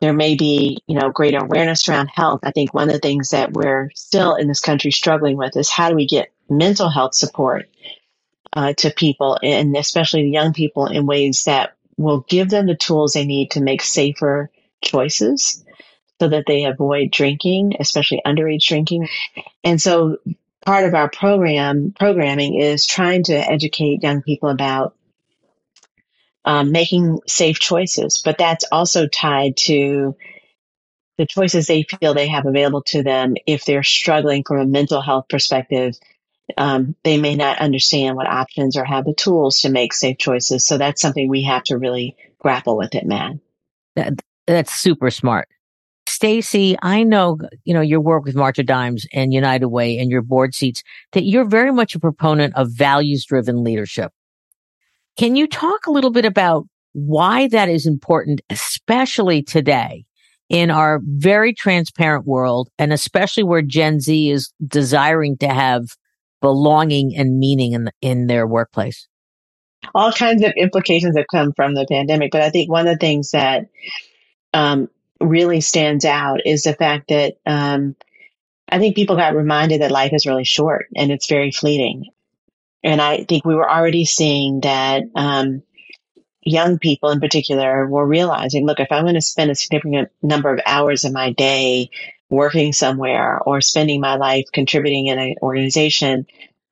there 0.00 0.12
may 0.12 0.34
be, 0.34 0.78
you 0.86 0.98
know, 0.98 1.10
greater 1.10 1.38
awareness 1.38 1.88
around 1.88 2.08
health, 2.08 2.40
I 2.42 2.52
think 2.52 2.72
one 2.72 2.88
of 2.88 2.94
the 2.94 3.00
things 3.00 3.30
that 3.30 3.52
we're 3.52 3.90
still 3.94 4.34
in 4.36 4.48
this 4.48 4.60
country 4.60 4.90
struggling 4.90 5.36
with 5.36 5.56
is 5.56 5.70
how 5.70 5.88
do 5.90 5.96
we 5.96 6.06
get 6.06 6.32
mental 6.48 6.88
health 6.88 7.14
support 7.14 7.68
uh, 8.54 8.72
to 8.74 8.90
people, 8.90 9.38
and 9.42 9.76
especially 9.76 10.30
young 10.30 10.52
people, 10.52 10.86
in 10.86 11.06
ways 11.06 11.44
that 11.44 11.74
will 11.96 12.24
give 12.28 12.48
them 12.48 12.66
the 12.66 12.76
tools 12.76 13.12
they 13.12 13.24
need 13.24 13.52
to 13.52 13.60
make 13.60 13.82
safer 13.82 14.50
choices 14.82 15.64
so 16.20 16.28
that 16.28 16.44
they 16.46 16.64
avoid 16.64 17.10
drinking, 17.10 17.74
especially 17.78 18.20
underage 18.26 18.66
drinking. 18.66 19.08
And 19.62 19.80
so 19.80 20.18
part 20.64 20.84
of 20.84 20.94
our 20.94 21.08
program 21.08 21.94
programming 21.98 22.60
is 22.60 22.86
trying 22.86 23.24
to 23.24 23.34
educate 23.34 24.02
young 24.02 24.22
people 24.22 24.48
about 24.48 24.94
um, 26.44 26.72
making 26.72 27.20
safe 27.26 27.58
choices, 27.58 28.22
but 28.24 28.38
that's 28.38 28.64
also 28.72 29.06
tied 29.06 29.56
to 29.58 30.16
the 31.18 31.26
choices 31.26 31.66
they 31.66 31.82
feel 31.82 32.14
they 32.14 32.28
have 32.28 32.46
available 32.46 32.82
to 32.82 33.02
them 33.02 33.34
if 33.46 33.64
they're 33.64 33.82
struggling 33.82 34.44
from 34.44 34.58
a 34.58 34.66
mental 34.66 35.02
health 35.02 35.26
perspective. 35.28 35.96
Um, 36.56 36.94
they 37.04 37.18
may 37.18 37.34
not 37.34 37.58
understand 37.58 38.16
what 38.16 38.26
options 38.26 38.76
or 38.76 38.84
have 38.84 39.04
the 39.04 39.12
tools 39.12 39.60
to 39.60 39.68
make 39.68 39.92
safe 39.92 40.16
choices. 40.16 40.64
So 40.64 40.78
that's 40.78 41.02
something 41.02 41.28
we 41.28 41.42
have 41.42 41.64
to 41.64 41.76
really 41.76 42.16
grapple 42.38 42.78
with 42.78 42.94
it, 42.94 43.04
man. 43.04 43.40
That, 43.96 44.14
that's 44.46 44.72
super 44.72 45.10
smart 45.10 45.48
Stacey, 46.08 46.76
I 46.82 47.02
know, 47.02 47.38
you 47.64 47.74
know, 47.74 47.80
your 47.80 48.00
work 48.00 48.24
with 48.24 48.34
March 48.34 48.58
of 48.58 48.66
Dimes 48.66 49.06
and 49.12 49.32
United 49.32 49.68
Way 49.68 49.98
and 49.98 50.10
your 50.10 50.22
board 50.22 50.54
seats 50.54 50.82
that 51.12 51.24
you're 51.24 51.44
very 51.44 51.72
much 51.72 51.94
a 51.94 52.00
proponent 52.00 52.54
of 52.56 52.70
values 52.70 53.24
driven 53.24 53.62
leadership. 53.62 54.12
Can 55.16 55.36
you 55.36 55.46
talk 55.46 55.86
a 55.86 55.90
little 55.90 56.10
bit 56.10 56.24
about 56.24 56.66
why 56.92 57.48
that 57.48 57.68
is 57.68 57.86
important, 57.86 58.40
especially 58.50 59.42
today 59.42 60.04
in 60.48 60.70
our 60.70 61.00
very 61.04 61.52
transparent 61.52 62.26
world 62.26 62.68
and 62.78 62.92
especially 62.92 63.42
where 63.42 63.62
Gen 63.62 64.00
Z 64.00 64.30
is 64.30 64.52
desiring 64.66 65.36
to 65.38 65.48
have 65.48 65.84
belonging 66.40 67.16
and 67.16 67.38
meaning 67.38 67.72
in, 67.72 67.90
in 68.00 68.26
their 68.26 68.46
workplace? 68.46 69.08
All 69.94 70.12
kinds 70.12 70.42
of 70.42 70.52
implications 70.56 71.16
have 71.16 71.26
come 71.30 71.52
from 71.54 71.74
the 71.74 71.86
pandemic, 71.88 72.32
but 72.32 72.42
I 72.42 72.50
think 72.50 72.70
one 72.70 72.86
of 72.86 72.94
the 72.94 72.98
things 72.98 73.30
that 73.30 73.66
um, 74.54 74.88
really 75.20 75.60
stands 75.60 76.04
out 76.04 76.46
is 76.46 76.62
the 76.62 76.74
fact 76.74 77.08
that 77.08 77.36
um, 77.46 77.96
I 78.68 78.78
think 78.78 78.96
people 78.96 79.16
got 79.16 79.34
reminded 79.34 79.80
that 79.80 79.90
life 79.90 80.12
is 80.12 80.26
really 80.26 80.44
short 80.44 80.86
and 80.94 81.10
it's 81.10 81.28
very 81.28 81.50
fleeting. 81.50 82.10
And 82.84 83.00
I 83.00 83.24
think 83.24 83.44
we 83.44 83.54
were 83.54 83.68
already 83.68 84.04
seeing 84.04 84.60
that 84.60 85.02
um, 85.14 85.62
young 86.42 86.78
people 86.78 87.10
in 87.10 87.20
particular 87.20 87.86
were 87.86 88.06
realizing, 88.06 88.66
look, 88.66 88.80
if 88.80 88.92
I'm 88.92 89.04
going 89.04 89.14
to 89.14 89.20
spend 89.20 89.50
a 89.50 89.54
significant 89.54 90.10
number 90.22 90.52
of 90.52 90.60
hours 90.64 91.04
in 91.04 91.12
my 91.12 91.32
day 91.32 91.90
working 92.30 92.72
somewhere 92.72 93.40
or 93.40 93.60
spending 93.60 94.00
my 94.00 94.16
life 94.16 94.44
contributing 94.52 95.06
in 95.06 95.18
an 95.18 95.34
organization, 95.42 96.26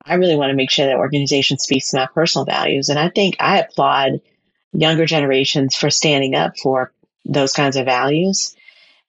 I 0.05 0.15
really 0.15 0.37
want 0.37 0.51
to 0.51 0.55
make 0.55 0.71
sure 0.71 0.85
that 0.85 0.95
organization 0.95 1.57
speaks 1.57 1.91
to 1.91 1.97
my 1.97 2.07
personal 2.07 2.45
values. 2.45 2.89
And 2.89 2.97
I 2.97 3.09
think 3.09 3.35
I 3.39 3.59
applaud 3.59 4.21
younger 4.71 5.05
generations 5.05 5.75
for 5.75 5.89
standing 5.89 6.35
up 6.35 6.57
for 6.57 6.93
those 7.27 7.53
kinds 7.53 7.75
of 7.75 7.85
values 7.85 8.55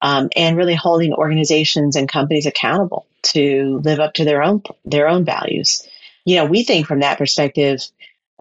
um, 0.02 0.28
and 0.37 0.57
really 0.57 0.74
holding 0.74 1.12
organizations 1.12 1.96
and 1.96 2.09
companies 2.09 2.46
accountable 2.46 3.07
to 3.22 3.81
live 3.85 4.00
up 4.00 4.14
to 4.14 4.24
their 4.24 4.42
own 4.42 4.62
their 4.85 5.09
own 5.09 5.24
values. 5.24 5.87
You 6.24 6.37
know, 6.37 6.44
we 6.44 6.62
think 6.62 6.87
from 6.87 7.00
that 7.00 7.18
perspective, 7.18 7.81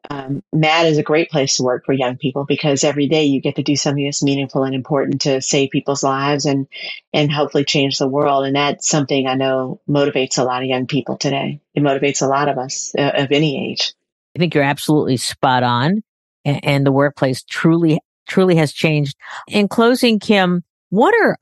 um, 0.09 0.43
MADD 0.53 0.85
is 0.85 0.97
a 0.97 1.03
great 1.03 1.29
place 1.29 1.57
to 1.57 1.63
work 1.63 1.85
for 1.85 1.93
young 1.93 2.17
people 2.17 2.45
because 2.45 2.83
every 2.83 3.07
day 3.07 3.25
you 3.25 3.41
get 3.41 3.55
to 3.55 3.63
do 3.63 3.75
something 3.75 4.05
that's 4.05 4.23
meaningful 4.23 4.63
and 4.63 4.75
important 4.75 5.21
to 5.21 5.41
save 5.41 5.71
people's 5.71 6.03
lives 6.03 6.45
and 6.45 6.67
and 7.13 7.31
hopefully 7.31 7.65
change 7.65 7.97
the 7.97 8.07
world. 8.07 8.45
And 8.45 8.55
that's 8.55 8.87
something 8.87 9.27
I 9.27 9.35
know 9.35 9.81
motivates 9.89 10.37
a 10.37 10.43
lot 10.43 10.61
of 10.61 10.69
young 10.69 10.87
people 10.87 11.17
today. 11.17 11.61
It 11.73 11.81
motivates 11.81 12.21
a 12.21 12.27
lot 12.27 12.49
of 12.49 12.57
us 12.57 12.93
uh, 12.97 13.11
of 13.15 13.31
any 13.31 13.71
age. 13.71 13.93
I 14.35 14.39
think 14.39 14.53
you're 14.53 14.63
absolutely 14.63 15.17
spot 15.17 15.63
on, 15.63 16.03
and 16.45 16.85
the 16.85 16.91
workplace 16.91 17.43
truly 17.43 17.99
truly 18.27 18.55
has 18.55 18.73
changed. 18.73 19.15
In 19.47 19.67
closing, 19.67 20.19
Kim, 20.19 20.63
what 20.89 21.13
are 21.15 21.37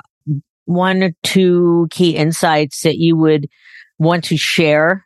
one 0.65 1.04
or 1.04 1.12
two 1.24 1.88
key 1.91 2.15
insights 2.15 2.82
that 2.82 2.98
you 2.98 3.15
would 3.15 3.48
want 4.00 4.24
to 4.26 4.38
share 4.38 5.06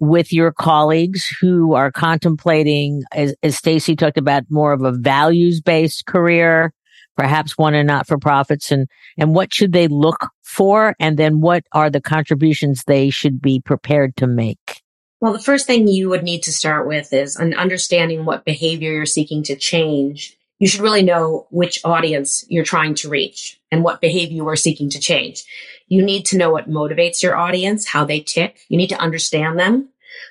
with 0.00 0.32
your 0.32 0.52
colleagues 0.52 1.28
who 1.40 1.74
are 1.74 1.90
contemplating, 1.90 3.02
as, 3.12 3.34
as 3.42 3.56
Stacey 3.56 3.96
talked 3.96 4.18
about, 4.18 4.44
more 4.50 4.72
of 4.72 4.82
a 4.82 4.92
values 4.92 5.60
based 5.60 6.06
career, 6.06 6.72
perhaps 7.16 7.58
one 7.58 7.74
in 7.74 7.86
not 7.86 8.06
for 8.06 8.18
profits 8.18 8.70
and, 8.70 8.86
and 9.16 9.34
what 9.34 9.52
should 9.52 9.72
they 9.72 9.88
look 9.88 10.28
for? 10.42 10.94
And 11.00 11.18
then 11.18 11.40
what 11.40 11.64
are 11.72 11.90
the 11.90 12.00
contributions 12.00 12.84
they 12.86 13.10
should 13.10 13.40
be 13.40 13.60
prepared 13.60 14.16
to 14.16 14.26
make? 14.26 14.82
Well, 15.20 15.32
the 15.32 15.40
first 15.40 15.66
thing 15.66 15.88
you 15.88 16.08
would 16.10 16.22
need 16.22 16.44
to 16.44 16.52
start 16.52 16.86
with 16.86 17.12
is 17.12 17.34
an 17.34 17.54
understanding 17.54 18.24
what 18.24 18.44
behavior 18.44 18.92
you're 18.92 19.06
seeking 19.06 19.42
to 19.44 19.56
change. 19.56 20.37
You 20.58 20.66
should 20.66 20.80
really 20.80 21.02
know 21.02 21.46
which 21.50 21.80
audience 21.84 22.44
you're 22.48 22.64
trying 22.64 22.94
to 22.96 23.08
reach 23.08 23.60
and 23.70 23.84
what 23.84 24.00
behavior 24.00 24.36
you 24.36 24.48
are 24.48 24.56
seeking 24.56 24.90
to 24.90 24.98
change. 24.98 25.44
You 25.86 26.02
need 26.02 26.24
to 26.26 26.36
know 26.36 26.50
what 26.50 26.68
motivates 26.68 27.22
your 27.22 27.36
audience, 27.36 27.86
how 27.86 28.04
they 28.04 28.20
tick. 28.20 28.60
You 28.68 28.76
need 28.76 28.90
to 28.90 28.98
understand 28.98 29.58
them. 29.58 29.90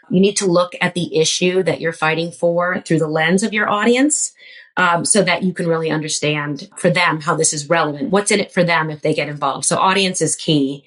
You 0.10 0.20
need 0.20 0.38
to 0.38 0.46
look 0.46 0.74
at 0.82 0.94
the 0.94 1.18
issue 1.18 1.63
that 1.63 1.80
you're 1.80 1.94
fighting 1.94 2.32
for 2.32 2.82
through 2.82 3.00
the 3.00 3.08
lens 3.08 3.44
of 3.44 3.54
your 3.54 3.70
audience. 3.70 4.34
Um, 4.80 5.06
so 5.06 5.24
that 5.24 5.42
you 5.42 5.56
can 5.56 5.68
really 5.68 5.90
understand 5.90 6.70
for 6.78 6.92
them 6.92 7.22
how 7.22 7.34
this 7.34 7.52
is 7.52 7.68
relevant. 7.68 8.12
What's 8.12 8.30
in 8.30 8.40
it 8.40 8.52
for 8.52 8.63
them 8.63 8.92
if 8.92 9.02
they 9.02 9.16
get 9.16 9.28
involved? 9.28 9.66
So 9.66 9.78
audience 9.78 10.22
is 10.22 10.36
key. 10.36 10.86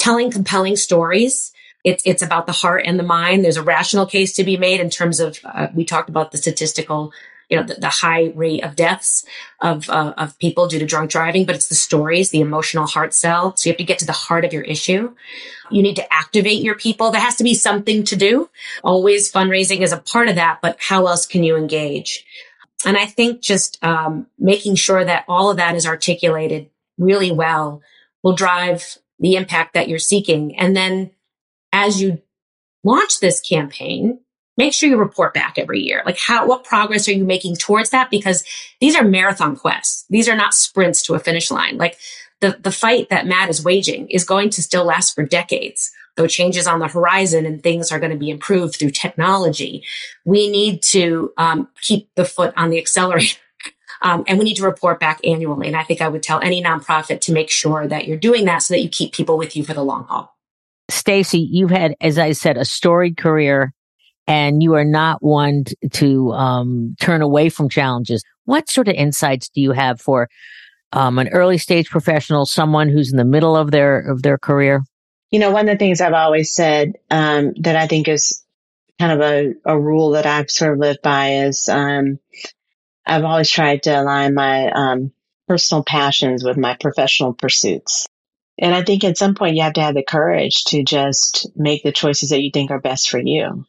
Telling 0.00 0.32
compelling 0.32 0.74
stories. 0.74 1.52
It's, 1.84 2.02
it's 2.04 2.20
about 2.20 2.46
the 2.46 2.52
heart 2.52 2.82
and 2.84 2.98
the 2.98 3.04
mind. 3.04 3.44
There's 3.44 3.56
a 3.56 3.62
rational 3.62 4.06
case 4.06 4.32
to 4.32 4.42
be 4.42 4.56
made 4.56 4.80
in 4.80 4.90
terms 4.90 5.20
of, 5.20 5.38
uh, 5.44 5.68
we 5.72 5.84
talked 5.84 6.08
about 6.08 6.32
the 6.32 6.38
statistical 6.38 7.12
you 7.48 7.56
know, 7.56 7.62
the, 7.62 7.74
the 7.74 7.88
high 7.88 8.32
rate 8.34 8.62
of 8.62 8.76
deaths 8.76 9.24
of, 9.60 9.88
uh, 9.88 10.14
of 10.16 10.38
people 10.38 10.68
due 10.68 10.78
to 10.78 10.86
drunk 10.86 11.10
driving, 11.10 11.46
but 11.46 11.54
it's 11.54 11.68
the 11.68 11.74
stories, 11.74 12.30
the 12.30 12.40
emotional 12.40 12.86
heart 12.86 13.14
cell. 13.14 13.56
So 13.56 13.68
you 13.68 13.72
have 13.72 13.78
to 13.78 13.84
get 13.84 13.98
to 14.00 14.06
the 14.06 14.12
heart 14.12 14.44
of 14.44 14.52
your 14.52 14.62
issue. 14.62 15.14
You 15.70 15.82
need 15.82 15.96
to 15.96 16.12
activate 16.12 16.62
your 16.62 16.74
people. 16.74 17.10
There 17.10 17.20
has 17.20 17.36
to 17.36 17.44
be 17.44 17.54
something 17.54 18.04
to 18.04 18.16
do. 18.16 18.50
Always 18.82 19.32
fundraising 19.32 19.80
is 19.80 19.92
a 19.92 19.98
part 19.98 20.28
of 20.28 20.34
that, 20.36 20.60
but 20.60 20.76
how 20.78 21.06
else 21.06 21.26
can 21.26 21.42
you 21.42 21.56
engage? 21.56 22.24
And 22.86 22.96
I 22.96 23.06
think 23.06 23.40
just 23.40 23.82
um, 23.82 24.26
making 24.38 24.76
sure 24.76 25.04
that 25.04 25.24
all 25.26 25.50
of 25.50 25.56
that 25.56 25.74
is 25.74 25.86
articulated 25.86 26.70
really 26.96 27.32
well 27.32 27.82
will 28.22 28.34
drive 28.34 28.98
the 29.18 29.36
impact 29.36 29.74
that 29.74 29.88
you're 29.88 29.98
seeking. 29.98 30.56
And 30.58 30.76
then 30.76 31.10
as 31.72 32.00
you 32.00 32.22
launch 32.84 33.20
this 33.20 33.40
campaign, 33.40 34.20
make 34.58 34.74
sure 34.74 34.90
you 34.90 34.98
report 34.98 35.32
back 35.32 35.56
every 35.56 35.80
year. 35.80 36.02
Like 36.04 36.18
how, 36.18 36.46
what 36.46 36.64
progress 36.64 37.08
are 37.08 37.12
you 37.12 37.24
making 37.24 37.56
towards 37.56 37.90
that? 37.90 38.10
Because 38.10 38.44
these 38.80 38.96
are 38.96 39.04
marathon 39.04 39.56
quests. 39.56 40.04
These 40.10 40.28
are 40.28 40.36
not 40.36 40.52
sprints 40.52 41.02
to 41.04 41.14
a 41.14 41.18
finish 41.18 41.50
line. 41.50 41.78
Like 41.78 41.96
the, 42.40 42.58
the 42.60 42.72
fight 42.72 43.08
that 43.08 43.26
MADD 43.26 43.48
is 43.48 43.64
waging 43.64 44.08
is 44.10 44.24
going 44.24 44.50
to 44.50 44.62
still 44.62 44.84
last 44.84 45.14
for 45.14 45.24
decades. 45.24 45.90
Though 46.16 46.26
changes 46.26 46.66
on 46.66 46.80
the 46.80 46.88
horizon 46.88 47.46
and 47.46 47.62
things 47.62 47.92
are 47.92 48.00
going 48.00 48.10
to 48.10 48.18
be 48.18 48.28
improved 48.28 48.74
through 48.74 48.90
technology, 48.90 49.84
we 50.24 50.50
need 50.50 50.82
to 50.84 51.32
um, 51.36 51.68
keep 51.80 52.10
the 52.16 52.24
foot 52.24 52.52
on 52.56 52.70
the 52.70 52.78
accelerator. 52.78 53.38
Um, 54.00 54.22
and 54.28 54.38
we 54.38 54.44
need 54.44 54.54
to 54.58 54.62
report 54.62 55.00
back 55.00 55.18
annually. 55.24 55.66
And 55.66 55.74
I 55.74 55.82
think 55.82 56.00
I 56.00 56.06
would 56.06 56.22
tell 56.22 56.40
any 56.40 56.62
nonprofit 56.62 57.20
to 57.22 57.32
make 57.32 57.50
sure 57.50 57.88
that 57.88 58.06
you're 58.06 58.16
doing 58.16 58.44
that 58.44 58.58
so 58.58 58.74
that 58.74 58.80
you 58.80 58.88
keep 58.88 59.12
people 59.12 59.36
with 59.36 59.56
you 59.56 59.64
for 59.64 59.74
the 59.74 59.82
long 59.82 60.04
haul. 60.04 60.36
Stacey, 60.88 61.40
you've 61.40 61.72
had, 61.72 61.96
as 62.00 62.16
I 62.16 62.30
said, 62.30 62.56
a 62.56 62.64
storied 62.64 63.16
career 63.16 63.74
and 64.28 64.62
you 64.62 64.74
are 64.74 64.84
not 64.84 65.22
one 65.22 65.64
to 65.90 66.32
um, 66.32 66.94
turn 67.00 67.22
away 67.22 67.48
from 67.48 67.68
challenges. 67.68 68.22
What 68.44 68.68
sort 68.68 68.86
of 68.86 68.94
insights 68.94 69.48
do 69.48 69.62
you 69.62 69.72
have 69.72 70.00
for 70.00 70.28
um, 70.92 71.18
an 71.18 71.28
early 71.28 71.58
stage 71.58 71.88
professional, 71.88 72.44
someone 72.46 72.90
who's 72.90 73.10
in 73.10 73.16
the 73.16 73.24
middle 73.24 73.56
of 73.56 73.70
their 73.70 73.98
of 73.98 74.22
their 74.22 74.38
career? 74.38 74.82
You 75.30 75.40
know, 75.40 75.50
one 75.50 75.68
of 75.68 75.74
the 75.74 75.78
things 75.78 76.00
I've 76.00 76.12
always 76.12 76.52
said 76.52 76.92
um, 77.10 77.54
that 77.60 77.74
I 77.74 77.86
think 77.86 78.06
is 78.06 78.42
kind 78.98 79.12
of 79.12 79.20
a, 79.20 79.54
a 79.64 79.78
rule 79.78 80.10
that 80.10 80.26
I've 80.26 80.50
sort 80.50 80.74
of 80.74 80.78
lived 80.78 81.02
by 81.02 81.44
is 81.46 81.68
um, 81.68 82.18
I've 83.06 83.24
always 83.24 83.50
tried 83.50 83.84
to 83.84 84.00
align 84.00 84.34
my 84.34 84.70
um, 84.70 85.12
personal 85.46 85.84
passions 85.84 86.44
with 86.44 86.56
my 86.56 86.76
professional 86.78 87.32
pursuits. 87.32 88.06
And 88.58 88.74
I 88.74 88.82
think 88.82 89.04
at 89.04 89.16
some 89.16 89.34
point 89.34 89.56
you 89.56 89.62
have 89.62 89.74
to 89.74 89.82
have 89.82 89.94
the 89.94 90.02
courage 90.02 90.64
to 90.64 90.82
just 90.82 91.48
make 91.54 91.82
the 91.82 91.92
choices 91.92 92.30
that 92.30 92.42
you 92.42 92.50
think 92.52 92.70
are 92.70 92.80
best 92.80 93.08
for 93.08 93.20
you 93.20 93.64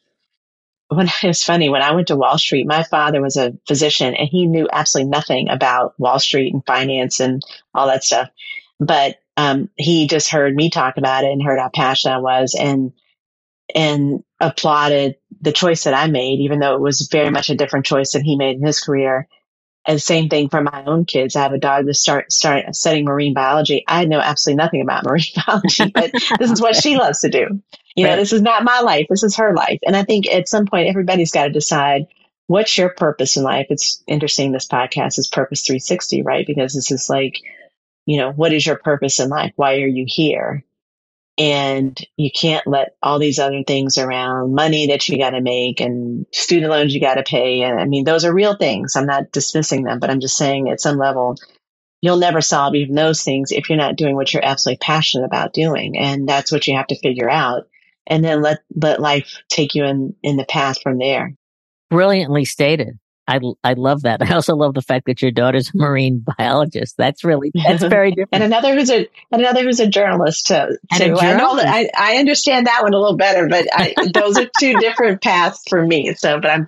when 0.89 1.07
it 1.23 1.27
was 1.27 1.43
funny 1.43 1.69
when 1.69 1.81
I 1.81 1.93
went 1.93 2.07
to 2.07 2.15
Wall 2.15 2.37
Street, 2.37 2.67
my 2.67 2.83
father 2.83 3.21
was 3.21 3.37
a 3.37 3.53
physician 3.67 4.13
and 4.15 4.27
he 4.27 4.45
knew 4.45 4.67
absolutely 4.71 5.09
nothing 5.09 5.49
about 5.49 5.97
Wall 5.99 6.19
Street 6.19 6.53
and 6.53 6.65
finance 6.65 7.19
and 7.19 7.41
all 7.73 7.87
that 7.87 8.03
stuff. 8.03 8.29
But 8.79 9.17
um, 9.37 9.69
he 9.75 10.07
just 10.07 10.29
heard 10.29 10.55
me 10.55 10.69
talk 10.69 10.97
about 10.97 11.23
it 11.23 11.31
and 11.31 11.41
heard 11.41 11.59
how 11.59 11.69
passionate 11.73 12.15
I 12.15 12.19
was 12.19 12.55
and 12.59 12.91
and 13.75 14.23
applauded 14.39 15.15
the 15.41 15.51
choice 15.51 15.83
that 15.83 15.93
I 15.93 16.07
made, 16.07 16.39
even 16.39 16.59
though 16.59 16.73
it 16.73 16.81
was 16.81 17.07
very 17.11 17.29
much 17.29 17.49
a 17.49 17.55
different 17.55 17.85
choice 17.85 18.13
than 18.13 18.23
he 18.23 18.35
made 18.35 18.57
in 18.57 18.65
his 18.65 18.79
career. 18.79 19.27
And 19.85 20.01
same 20.01 20.27
thing 20.27 20.49
for 20.49 20.61
my 20.61 20.83
own 20.85 21.05
kids. 21.05 21.35
I 21.35 21.43
have 21.43 21.53
a 21.53 21.59
daughter 21.59 21.85
that 21.85 21.93
start 21.93 22.31
start 22.31 22.75
studying 22.75 23.05
marine 23.05 23.33
biology. 23.33 23.83
I 23.87 24.05
know 24.05 24.19
absolutely 24.19 24.57
nothing 24.57 24.81
about 24.81 25.03
marine 25.05 25.23
biology, 25.45 25.91
but 25.93 26.11
this 26.39 26.51
is 26.51 26.61
what 26.61 26.75
she 26.75 26.97
loves 26.97 27.19
to 27.19 27.29
do. 27.29 27.61
You 27.95 28.05
know, 28.05 28.15
this 28.15 28.33
is 28.33 28.41
not 28.41 28.63
my 28.63 28.81
life. 28.81 29.07
This 29.09 29.23
is 29.23 29.35
her 29.37 29.53
life. 29.53 29.79
And 29.85 29.95
I 29.95 30.03
think 30.03 30.27
at 30.27 30.47
some 30.47 30.65
point, 30.65 30.87
everybody's 30.87 31.31
got 31.31 31.45
to 31.45 31.49
decide 31.49 32.07
what's 32.47 32.77
your 32.77 32.89
purpose 32.89 33.35
in 33.37 33.43
life. 33.43 33.67
It's 33.69 34.03
interesting. 34.07 34.51
This 34.51 34.67
podcast 34.67 35.19
is 35.19 35.27
Purpose 35.27 35.65
360, 35.65 36.23
right? 36.23 36.47
Because 36.47 36.73
this 36.73 36.91
is 36.91 37.09
like, 37.09 37.37
you 38.05 38.17
know, 38.17 38.31
what 38.31 38.53
is 38.53 38.65
your 38.65 38.77
purpose 38.77 39.19
in 39.19 39.29
life? 39.29 39.53
Why 39.55 39.75
are 39.75 39.87
you 39.87 40.05
here? 40.07 40.63
And 41.37 41.97
you 42.17 42.29
can't 42.31 42.67
let 42.67 42.95
all 43.01 43.17
these 43.17 43.39
other 43.39 43.63
things 43.65 43.97
around 43.97 44.53
money 44.53 44.87
that 44.87 45.07
you 45.07 45.17
got 45.17 45.29
to 45.29 45.41
make 45.41 45.79
and 45.79 46.25
student 46.33 46.69
loans 46.69 46.93
you 46.93 46.99
got 46.99 47.15
to 47.15 47.23
pay. 47.23 47.61
And 47.61 47.79
I 47.79 47.85
mean, 47.85 48.03
those 48.03 48.25
are 48.25 48.33
real 48.33 48.55
things. 48.55 48.95
I'm 48.95 49.05
not 49.05 49.31
dismissing 49.31 49.83
them, 49.83 49.99
but 49.99 50.09
I'm 50.09 50.19
just 50.19 50.35
saying 50.35 50.69
at 50.69 50.81
some 50.81 50.97
level, 50.97 51.37
you'll 52.01 52.17
never 52.17 52.41
solve 52.41 52.75
even 52.75 52.95
those 52.95 53.23
things 53.23 53.51
if 53.51 53.69
you're 53.69 53.77
not 53.77 53.95
doing 53.95 54.15
what 54.15 54.33
you're 54.33 54.45
absolutely 54.45 54.79
passionate 54.79 55.25
about 55.25 55.53
doing. 55.53 55.97
And 55.97 56.27
that's 56.27 56.51
what 56.51 56.67
you 56.67 56.75
have 56.75 56.87
to 56.87 56.99
figure 56.99 57.29
out 57.29 57.67
and 58.09 58.23
then 58.23 58.41
let 58.41 58.59
let 58.75 58.99
life 58.99 59.41
take 59.49 59.75
you 59.75 59.85
in 59.85 60.15
in 60.23 60.37
the 60.37 60.45
path 60.45 60.81
from 60.81 60.97
there 60.97 61.33
brilliantly 61.89 62.45
stated 62.45 62.99
I, 63.29 63.39
I 63.63 63.73
love 63.73 64.01
that. 64.01 64.21
I 64.27 64.33
also 64.33 64.55
love 64.55 64.73
the 64.73 64.81
fact 64.81 65.05
that 65.05 65.21
your 65.21 65.31
daughter's 65.31 65.69
a 65.69 65.77
marine 65.77 66.25
biologist. 66.37 66.95
That's 66.97 67.23
really, 67.23 67.51
that's 67.53 67.83
very 67.87 68.09
different. 68.09 68.29
and 68.33 68.43
another 68.43 68.73
who's 68.73 68.89
a, 68.89 69.07
another 69.31 69.63
who's 69.63 69.79
a 69.79 69.87
journalist 69.87 70.47
too. 70.47 70.77
too. 70.95 71.15
I 71.15 71.37
know 71.37 71.55
that 71.57 71.67
I, 71.67 71.89
I 71.95 72.17
understand 72.17 72.67
that 72.67 72.81
one 72.81 72.93
a 72.93 72.99
little 72.99 73.17
better, 73.17 73.47
but 73.47 73.67
I, 73.71 73.93
those 74.13 74.37
are 74.37 74.49
two 74.59 74.73
different 74.79 75.21
paths 75.21 75.61
for 75.69 75.85
me. 75.85 76.15
So, 76.15 76.39
but 76.39 76.49
I'm, 76.49 76.65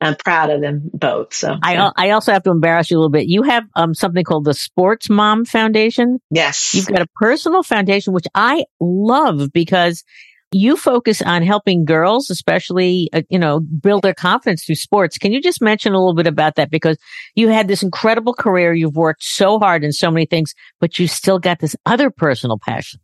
I'm 0.00 0.16
proud 0.16 0.50
of 0.50 0.60
them 0.60 0.90
both. 0.92 1.32
So 1.32 1.56
I, 1.62 1.92
I 1.96 2.10
also 2.10 2.32
have 2.32 2.42
to 2.42 2.50
embarrass 2.50 2.90
you 2.90 2.96
a 2.96 2.98
little 2.98 3.10
bit. 3.10 3.28
You 3.28 3.44
have 3.44 3.64
um, 3.76 3.94
something 3.94 4.24
called 4.24 4.44
the 4.44 4.54
Sports 4.54 5.08
Mom 5.08 5.44
Foundation. 5.44 6.20
Yes. 6.30 6.74
You've 6.74 6.88
got 6.88 7.02
a 7.02 7.06
personal 7.14 7.62
foundation, 7.62 8.12
which 8.12 8.26
I 8.34 8.64
love 8.80 9.52
because 9.52 10.02
you 10.52 10.76
focus 10.76 11.22
on 11.22 11.42
helping 11.42 11.84
girls, 11.84 12.30
especially, 12.30 13.08
uh, 13.12 13.22
you 13.28 13.38
know, 13.38 13.60
build 13.60 14.02
their 14.02 14.14
confidence 14.14 14.64
through 14.64 14.76
sports. 14.76 15.18
Can 15.18 15.32
you 15.32 15.40
just 15.40 15.62
mention 15.62 15.92
a 15.92 15.98
little 15.98 16.14
bit 16.14 16.26
about 16.26 16.56
that? 16.56 16.70
Because 16.70 16.98
you 17.34 17.48
had 17.48 17.68
this 17.68 17.82
incredible 17.82 18.34
career. 18.34 18.74
You've 18.74 18.96
worked 18.96 19.24
so 19.24 19.58
hard 19.58 19.84
in 19.84 19.92
so 19.92 20.10
many 20.10 20.26
things, 20.26 20.54
but 20.80 20.98
you 20.98 21.08
still 21.08 21.38
got 21.38 21.58
this 21.58 21.74
other 21.86 22.10
personal 22.10 22.58
passion. 22.58 23.00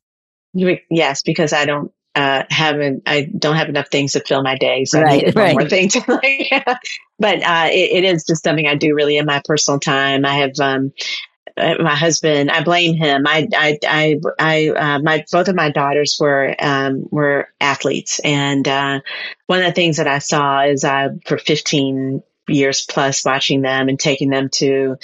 Yes, 0.90 1.22
because 1.22 1.52
I 1.52 1.64
don't 1.64 1.92
uh, 2.14 2.42
haven't 2.50 3.02
I 3.06 3.28
don't 3.38 3.56
have 3.56 3.68
enough 3.68 3.88
things 3.90 4.12
to 4.12 4.20
fill 4.20 4.42
my 4.42 4.56
day, 4.56 4.84
so 4.84 5.00
right, 5.00 5.28
I 5.28 5.40
right. 5.40 5.54
more 5.54 5.68
things. 5.68 5.94
but 6.06 7.42
uh, 7.42 7.68
it, 7.70 8.04
it 8.04 8.04
is 8.04 8.24
just 8.24 8.42
something 8.42 8.66
I 8.66 8.74
do 8.74 8.94
really 8.94 9.16
in 9.16 9.26
my 9.26 9.40
personal 9.44 9.78
time. 9.78 10.24
I 10.24 10.38
have 10.38 10.52
um, 10.60 10.92
my 11.80 11.94
husband. 11.94 12.50
I 12.50 12.62
blame 12.62 12.96
him. 12.96 13.26
I 13.26 13.48
I 13.54 13.78
I, 13.86 14.20
I 14.38 14.68
uh, 14.68 14.98
my 15.00 15.24
both 15.30 15.48
of 15.48 15.56
my 15.56 15.70
daughters 15.70 16.16
were 16.20 16.54
um, 16.58 17.06
were 17.10 17.48
athletes, 17.60 18.20
and 18.24 18.66
uh, 18.66 19.00
one 19.46 19.60
of 19.60 19.66
the 19.66 19.72
things 19.72 19.98
that 19.98 20.08
I 20.08 20.18
saw 20.18 20.64
is 20.64 20.84
I 20.84 21.08
for 21.26 21.38
15 21.38 22.22
years 22.48 22.86
plus 22.86 23.24
watching 23.24 23.62
them 23.62 23.88
and 23.88 23.98
taking 23.98 24.30
them 24.30 24.48
to 24.50 24.96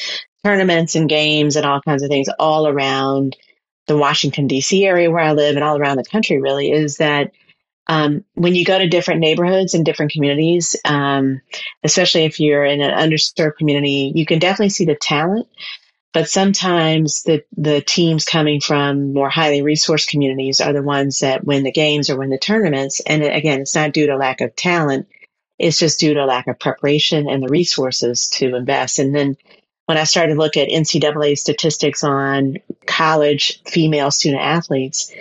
tournaments 0.44 0.94
and 0.94 1.08
games 1.08 1.56
and 1.56 1.66
all 1.66 1.80
kinds 1.80 2.02
of 2.02 2.08
things 2.08 2.28
all 2.38 2.66
around 2.66 3.36
the 3.86 3.96
Washington 3.96 4.46
D.C. 4.46 4.84
area 4.84 5.10
where 5.10 5.22
I 5.22 5.32
live 5.32 5.56
and 5.56 5.64
all 5.64 5.78
around 5.78 5.96
the 5.96 6.04
country 6.04 6.40
really 6.40 6.70
is 6.70 6.98
that 6.98 7.32
um, 7.86 8.24
when 8.34 8.54
you 8.54 8.64
go 8.64 8.78
to 8.78 8.88
different 8.88 9.20
neighborhoods 9.20 9.74
and 9.74 9.84
different 9.84 10.12
communities, 10.12 10.76
um, 10.84 11.40
especially 11.82 12.24
if 12.24 12.40
you're 12.40 12.64
in 12.64 12.80
an 12.80 12.96
underserved 12.96 13.56
community, 13.56 14.12
you 14.14 14.24
can 14.24 14.38
definitely 14.38 14.70
see 14.70 14.86
the 14.86 14.94
talent. 14.94 15.48
But 16.14 16.30
sometimes 16.30 17.24
the, 17.24 17.44
the 17.56 17.80
teams 17.80 18.24
coming 18.24 18.60
from 18.60 19.12
more 19.12 19.28
highly 19.28 19.62
resourced 19.62 20.08
communities 20.08 20.60
are 20.60 20.72
the 20.72 20.82
ones 20.82 21.18
that 21.20 21.44
win 21.44 21.64
the 21.64 21.72
games 21.72 22.08
or 22.08 22.16
win 22.16 22.30
the 22.30 22.38
tournaments. 22.38 23.00
And 23.00 23.24
again, 23.24 23.60
it's 23.60 23.74
not 23.74 23.92
due 23.92 24.06
to 24.06 24.16
lack 24.16 24.40
of 24.40 24.54
talent. 24.54 25.08
It's 25.58 25.78
just 25.78 25.98
due 25.98 26.14
to 26.14 26.24
lack 26.24 26.46
of 26.46 26.60
preparation 26.60 27.28
and 27.28 27.42
the 27.42 27.48
resources 27.48 28.28
to 28.34 28.54
invest. 28.54 29.00
And 29.00 29.12
then 29.12 29.36
when 29.86 29.98
I 29.98 30.04
started 30.04 30.34
to 30.34 30.40
look 30.40 30.56
at 30.56 30.68
NCAA 30.68 31.36
statistics 31.36 32.04
on 32.04 32.58
college 32.86 33.60
female 33.64 34.12
student 34.12 34.42
athletes, 34.42 35.12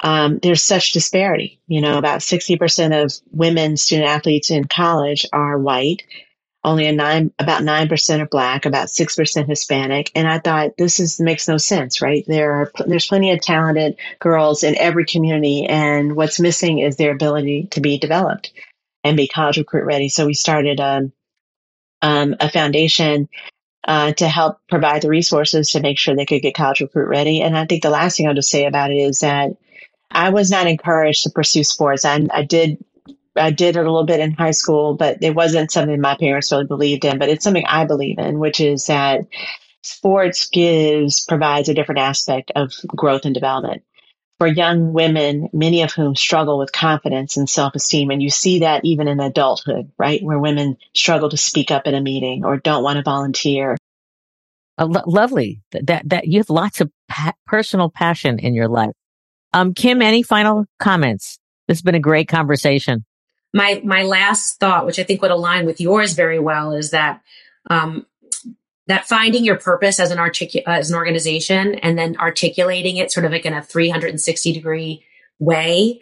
um, 0.00 0.40
there's 0.42 0.64
such 0.64 0.92
disparity. 0.92 1.60
You 1.68 1.80
know, 1.80 1.96
about 1.96 2.20
60% 2.20 3.04
of 3.04 3.12
women 3.30 3.76
student 3.76 4.08
athletes 4.08 4.50
in 4.50 4.64
college 4.64 5.26
are 5.32 5.58
white. 5.58 6.02
Only 6.64 6.86
a 6.86 6.92
nine, 6.92 7.30
about 7.38 7.62
9% 7.62 8.20
are 8.20 8.26
black, 8.26 8.64
about 8.64 8.88
6% 8.88 9.48
Hispanic. 9.48 10.10
And 10.14 10.26
I 10.26 10.38
thought 10.38 10.76
this 10.78 10.98
is, 10.98 11.20
makes 11.20 11.46
no 11.46 11.58
sense, 11.58 12.00
right? 12.00 12.24
There 12.26 12.52
are, 12.52 12.72
there's 12.86 13.06
plenty 13.06 13.32
of 13.32 13.42
talented 13.42 13.96
girls 14.18 14.62
in 14.62 14.76
every 14.78 15.04
community. 15.04 15.66
And 15.66 16.16
what's 16.16 16.40
missing 16.40 16.78
is 16.78 16.96
their 16.96 17.12
ability 17.12 17.68
to 17.72 17.80
be 17.82 17.98
developed 17.98 18.52
and 19.04 19.16
be 19.16 19.28
college 19.28 19.58
recruit 19.58 19.84
ready. 19.84 20.08
So 20.08 20.26
we 20.26 20.34
started, 20.34 20.80
um, 20.80 21.12
um, 22.00 22.36
a 22.40 22.50
foundation 22.50 23.28
uh, 23.86 24.12
to 24.12 24.28
help 24.28 24.58
provide 24.68 25.02
the 25.02 25.08
resources 25.08 25.70
to 25.70 25.80
make 25.80 25.98
sure 25.98 26.16
they 26.16 26.26
could 26.26 26.42
get 26.42 26.54
college 26.54 26.80
recruit 26.80 27.08
ready. 27.08 27.42
And 27.42 27.56
I 27.56 27.66
think 27.66 27.82
the 27.82 27.90
last 27.90 28.16
thing 28.16 28.26
I'll 28.26 28.34
just 28.34 28.50
say 28.50 28.66
about 28.66 28.90
it 28.90 28.96
is 28.96 29.20
that 29.20 29.50
I 30.10 30.30
was 30.30 30.50
not 30.50 30.66
encouraged 30.66 31.24
to 31.24 31.30
pursue 31.30 31.64
sports. 31.64 32.04
I, 32.04 32.26
I 32.32 32.42
did 32.42 32.82
I 33.36 33.50
did 33.50 33.76
it 33.76 33.80
a 33.80 33.82
little 33.82 34.04
bit 34.04 34.20
in 34.20 34.32
high 34.32 34.52
school, 34.52 34.94
but 34.94 35.18
it 35.22 35.34
wasn't 35.34 35.72
something 35.72 36.00
my 36.00 36.16
parents 36.16 36.52
really 36.52 36.66
believed 36.66 37.04
in. 37.04 37.18
But 37.18 37.28
it's 37.28 37.44
something 37.44 37.66
I 37.66 37.84
believe 37.84 38.18
in, 38.18 38.38
which 38.38 38.60
is 38.60 38.86
that 38.86 39.26
sports 39.82 40.48
gives 40.48 41.24
provides 41.24 41.68
a 41.68 41.74
different 41.74 42.00
aspect 42.00 42.52
of 42.54 42.72
growth 42.88 43.24
and 43.24 43.34
development 43.34 43.82
for 44.38 44.46
young 44.46 44.92
women, 44.92 45.48
many 45.52 45.82
of 45.82 45.92
whom 45.92 46.16
struggle 46.16 46.58
with 46.58 46.72
confidence 46.72 47.36
and 47.36 47.48
self 47.48 47.74
esteem. 47.74 48.10
And 48.10 48.22
you 48.22 48.30
see 48.30 48.60
that 48.60 48.84
even 48.84 49.08
in 49.08 49.20
adulthood, 49.20 49.90
right? 49.98 50.22
Where 50.22 50.38
women 50.38 50.76
struggle 50.94 51.30
to 51.30 51.36
speak 51.36 51.70
up 51.70 51.86
in 51.86 51.94
a 51.94 52.00
meeting 52.00 52.44
or 52.44 52.56
don't 52.56 52.82
want 52.82 52.96
to 52.96 53.02
volunteer. 53.02 53.76
Uh, 54.76 54.86
lo- 54.86 55.02
lovely. 55.06 55.60
That, 55.72 56.08
that 56.08 56.26
you 56.26 56.40
have 56.40 56.50
lots 56.50 56.80
of 56.80 56.90
pa- 57.08 57.34
personal 57.46 57.90
passion 57.90 58.38
in 58.38 58.54
your 58.54 58.68
life. 58.68 58.92
Um, 59.52 59.72
Kim, 59.72 60.02
any 60.02 60.22
final 60.22 60.66
comments? 60.80 61.38
This 61.68 61.78
has 61.78 61.82
been 61.82 61.94
a 61.94 62.00
great 62.00 62.28
conversation. 62.28 63.04
My, 63.54 63.80
my 63.84 64.02
last 64.02 64.60
thought, 64.60 64.84
which 64.84 64.98
I 64.98 65.04
think 65.04 65.22
would 65.22 65.30
align 65.30 65.64
with 65.64 65.80
yours 65.80 66.12
very 66.12 66.38
well 66.38 66.72
is 66.72 66.90
that, 66.90 67.22
um, 67.70 68.04
that 68.86 69.06
finding 69.06 69.44
your 69.44 69.56
purpose 69.56 69.98
as 69.98 70.10
an 70.10 70.18
articu- 70.18 70.64
as 70.66 70.90
an 70.90 70.96
organization 70.96 71.76
and 71.76 71.96
then 71.96 72.16
articulating 72.18 72.98
it 72.98 73.10
sort 73.10 73.24
of 73.24 73.32
like 73.32 73.46
in 73.46 73.54
a 73.54 73.62
360 73.62 74.52
degree 74.52 75.02
way 75.38 76.00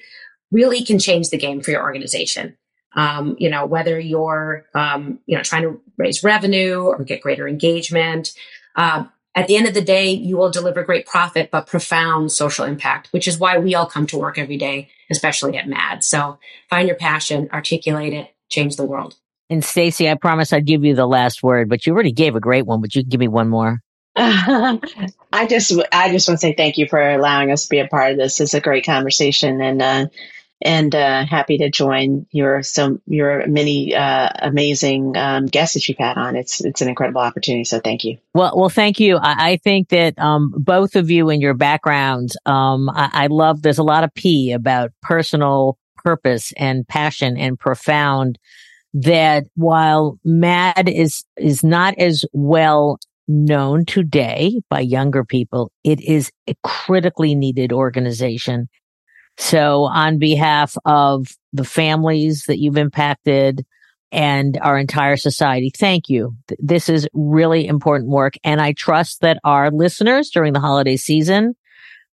really 0.51 0.85
can 0.85 0.99
change 0.99 1.31
the 1.31 1.38
game 1.38 1.61
for 1.61 1.71
your 1.71 1.83
organization. 1.83 2.57
Um, 2.95 3.37
you 3.38 3.49
know, 3.49 3.65
whether 3.65 3.99
you're, 3.99 4.67
um, 4.75 5.21
you 5.27 5.37
know, 5.37 5.43
trying 5.43 5.62
to 5.62 5.81
raise 5.97 6.25
revenue 6.25 6.83
or 6.83 7.05
get 7.05 7.23
greater 7.23 7.49
engagement, 7.49 8.33
uh, 8.77 9.05
at 9.35 9.47
the 9.47 9.57
end 9.57 9.67
of 9.67 9.73
the 9.73 9.81
day, 9.81 10.11
you 10.11 10.37
will 10.37 10.51
deliver 10.51 10.83
great 10.83 11.07
profit, 11.07 11.51
but 11.51 11.67
profound 11.67 12.33
social 12.33 12.67
impact, 12.67 13.09
which 13.12 13.27
is 13.27 13.38
why 13.38 13.57
we 13.59 13.75
all 13.75 13.87
come 13.87 14.07
to 14.09 14.19
work 14.19 14.37
every 14.37 14.59
day, 14.59 14.91
especially 15.12 15.57
at 15.57 15.68
MADD. 15.68 16.03
So 16.03 16.38
find 16.68 16.88
your 16.88 16.96
passion, 16.96 17.48
articulate 17.53 18.12
it, 18.12 18.35
change 18.48 18.77
the 18.77 18.85
world. 18.85 19.14
And 19.48 19.64
Stacey, 19.64 20.11
I 20.11 20.14
promise 20.14 20.53
I'd 20.53 20.66
give 20.66 20.85
you 20.85 20.94
the 20.94 21.07
last 21.07 21.42
word, 21.42 21.68
but 21.68 21.87
you 21.87 21.92
already 21.92 22.12
gave 22.12 22.35
a 22.35 22.40
great 22.40 22.66
one, 22.66 22.81
but 22.81 22.94
you 22.94 23.03
can 23.03 23.11
give 23.11 23.20
me 23.20 23.29
one 23.29 23.48
more. 23.48 23.81
I 24.16 25.46
just, 25.48 25.72
I 25.92 26.11
just 26.11 26.29
want 26.29 26.40
to 26.40 26.46
say 26.46 26.55
thank 26.55 26.79
you 26.79 26.87
for 26.88 27.01
allowing 27.01 27.51
us 27.51 27.64
to 27.64 27.70
be 27.70 27.79
a 27.79 27.87
part 27.87 28.12
of 28.12 28.18
this. 28.18 28.40
It's 28.40 28.55
a 28.55 28.61
great 28.61 28.85
conversation 28.85 29.61
and, 29.61 29.83
uh, 29.83 30.07
and 30.64 30.94
uh, 30.94 31.25
happy 31.25 31.59
to 31.59 31.70
join 31.70 32.27
your 32.31 32.62
so 32.62 33.01
your 33.07 33.46
many 33.46 33.94
uh, 33.94 34.31
amazing 34.40 35.16
um, 35.16 35.46
guests 35.46 35.75
that 35.75 35.88
you've 35.88 35.98
had 35.98 36.16
on. 36.16 36.37
It's 36.37 36.64
it's 36.64 36.81
an 36.81 36.88
incredible 36.88 37.20
opportunity. 37.20 37.64
So 37.64 37.81
thank 37.81 38.05
you. 38.05 38.18
Well, 38.35 38.53
well, 38.57 38.68
thank 38.68 39.01
you. 39.01 39.16
I, 39.16 39.53
I 39.53 39.57
think 39.59 39.88
that 39.90 40.18
um, 40.18 40.53
both 40.57 40.96
of 40.96 41.11
you 41.11 41.31
and 41.31 41.42
your 41.42 41.55
backgrounds, 41.55 42.37
um, 42.46 42.88
I, 42.90 43.11
I 43.12 43.27
love. 43.29 43.62
There's 43.62 43.79
a 43.79 43.83
lot 43.85 44.05
of 44.05 44.14
P 44.14 44.53
about 44.53 44.90
personal 45.03 45.79
purpose 45.96 46.53
and 46.57 46.87
passion 46.87 47.37
and 47.37 47.59
profound. 47.59 48.38
That 48.94 49.44
while 49.55 50.18
MADD 50.25 50.92
is 50.92 51.25
is 51.38 51.64
not 51.64 51.94
as 51.98 52.25
well 52.33 52.98
known 53.27 53.87
today 53.87 54.61
by 54.68 54.81
younger 54.81 55.25
people, 55.25 55.72
it 55.83 56.01
is 56.01 56.31
a 56.46 56.55
critically 56.62 57.35
needed 57.35 57.72
organization 57.72 58.68
so 59.38 59.85
on 59.85 60.18
behalf 60.18 60.77
of 60.85 61.29
the 61.53 61.64
families 61.64 62.45
that 62.47 62.59
you've 62.59 62.77
impacted 62.77 63.64
and 64.11 64.59
our 64.61 64.79
entire 64.79 65.16
society, 65.16 65.73
thank 65.75 66.11
you. 66.11 66.37
This 66.59 66.88
is 66.88 67.09
really 67.14 67.66
important 67.66 68.11
work. 68.11 68.35
And 68.45 68.61
I 68.61 68.73
trust 68.73 69.23
that 69.23 69.38
our 69.42 69.71
listeners 69.71 70.31
during 70.31 70.53
the 70.53 70.61
holiday 70.61 70.97
season, 70.97 71.55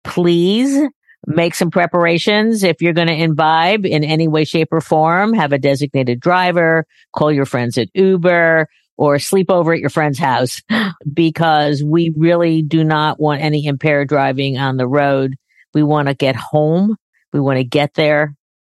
please 0.02 0.88
make 1.26 1.54
some 1.54 1.70
preparations. 1.70 2.64
If 2.64 2.82
you're 2.82 2.92
going 2.92 3.08
to 3.08 3.14
imbibe 3.14 3.86
in 3.86 4.02
any 4.02 4.26
way, 4.26 4.44
shape 4.44 4.68
or 4.72 4.80
form, 4.80 5.32
have 5.34 5.52
a 5.52 5.58
designated 5.58 6.20
driver, 6.20 6.84
call 7.14 7.30
your 7.30 7.46
friends 7.46 7.78
at 7.78 7.88
Uber 7.94 8.68
or 8.96 9.18
sleep 9.18 9.50
over 9.50 9.72
at 9.72 9.80
your 9.80 9.90
friend's 9.90 10.18
house 10.18 10.62
because 11.12 11.82
we 11.82 12.12
really 12.16 12.62
do 12.62 12.84
not 12.84 13.20
want 13.20 13.40
any 13.40 13.66
impaired 13.66 14.08
driving 14.08 14.58
on 14.58 14.76
the 14.76 14.86
road. 14.86 15.36
We 15.72 15.82
want 15.82 16.08
to 16.08 16.14
get 16.14 16.36
home 16.36 16.96
we 17.34 17.40
want 17.40 17.58
to 17.58 17.64
get 17.64 17.94
there 17.94 18.36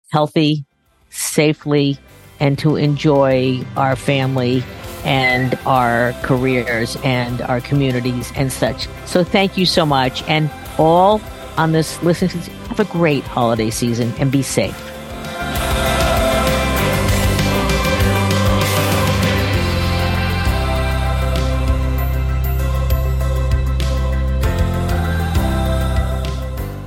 healthy, 0.09 0.65
safely, 1.11 1.97
and 2.39 2.57
to 2.57 2.75
enjoy 2.75 3.63
our 3.75 3.95
family 3.95 4.63
and 5.05 5.53
our 5.65 6.11
careers 6.23 6.97
and 7.03 7.41
our 7.43 7.61
communities 7.61 8.31
and 8.35 8.51
such. 8.51 8.87
So 9.05 9.23
thank 9.23 9.57
you 9.57 9.65
so 9.67 9.85
much. 9.85 10.23
And 10.23 10.49
all 10.79 11.21
on 11.55 11.71
this 11.71 12.01
listening, 12.01 12.41
have 12.67 12.79
a 12.79 12.85
great 12.85 13.23
holiday 13.23 13.69
season 13.69 14.11
and 14.17 14.31
be 14.31 14.41
safe. 14.41 14.96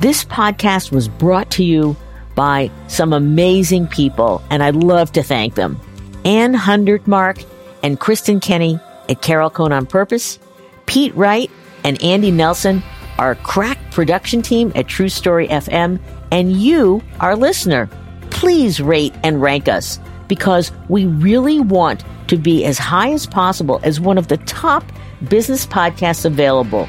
This 0.01 0.25
podcast 0.25 0.93
was 0.93 1.09
brought 1.09 1.51
to 1.51 1.63
you 1.63 1.95
by 2.35 2.71
some 2.89 3.13
amazing 3.13 3.87
people, 3.87 4.43
and 4.49 4.63
I'd 4.63 4.75
love 4.75 5.13
to 5.13 5.23
thank 5.23 5.57
them. 5.57 5.79
Ann 6.25 6.55
Hundertmark 6.55 7.45
and 7.83 8.01
Kristen 8.01 8.41
Kenny 8.41 8.81
at 9.11 9.21
Carol 9.21 9.51
Cone 9.51 9.73
on 9.73 9.85
Purpose, 9.85 10.39
Pete 10.87 11.15
Wright 11.15 11.51
and 11.85 12.03
Andy 12.03 12.31
Nelson, 12.31 12.83
our 13.19 13.35
crack 13.35 13.79
production 13.91 14.41
team 14.41 14.73
at 14.75 14.89
True 14.89 15.11
Story 15.11 15.49
FM, 15.49 16.01
and 16.33 16.53
you, 16.53 17.03
our 17.21 17.37
listener. 17.37 17.87
Please 18.31 18.81
rate 18.81 19.13
and 19.23 19.43
rank 19.43 19.69
us 19.69 20.01
because 20.29 20.73
we 20.89 21.05
really 21.05 21.61
want 21.61 22.07
to 22.29 22.39
be 22.39 22.65
as 22.65 22.79
high 22.79 23.13
as 23.13 23.27
possible 23.27 23.81
as 23.83 24.01
one 24.01 24.17
of 24.17 24.29
the 24.29 24.39
top 24.39 24.83
business 25.29 25.67
podcasts 25.67 26.25
available 26.25 26.89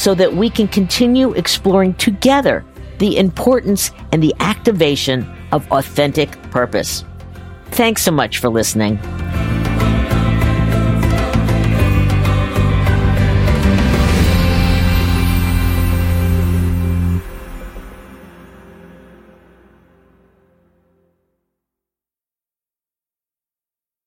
so 0.00 0.14
that 0.14 0.32
we 0.32 0.48
can 0.48 0.66
continue 0.66 1.32
exploring 1.32 1.92
together 1.94 2.64
the 3.00 3.18
importance 3.18 3.90
and 4.12 4.22
the 4.22 4.34
activation 4.40 5.30
of 5.52 5.70
authentic 5.70 6.40
purpose. 6.50 7.04
Thanks 7.66 8.02
so 8.02 8.10
much 8.10 8.38
for 8.38 8.48
listening. 8.48 8.98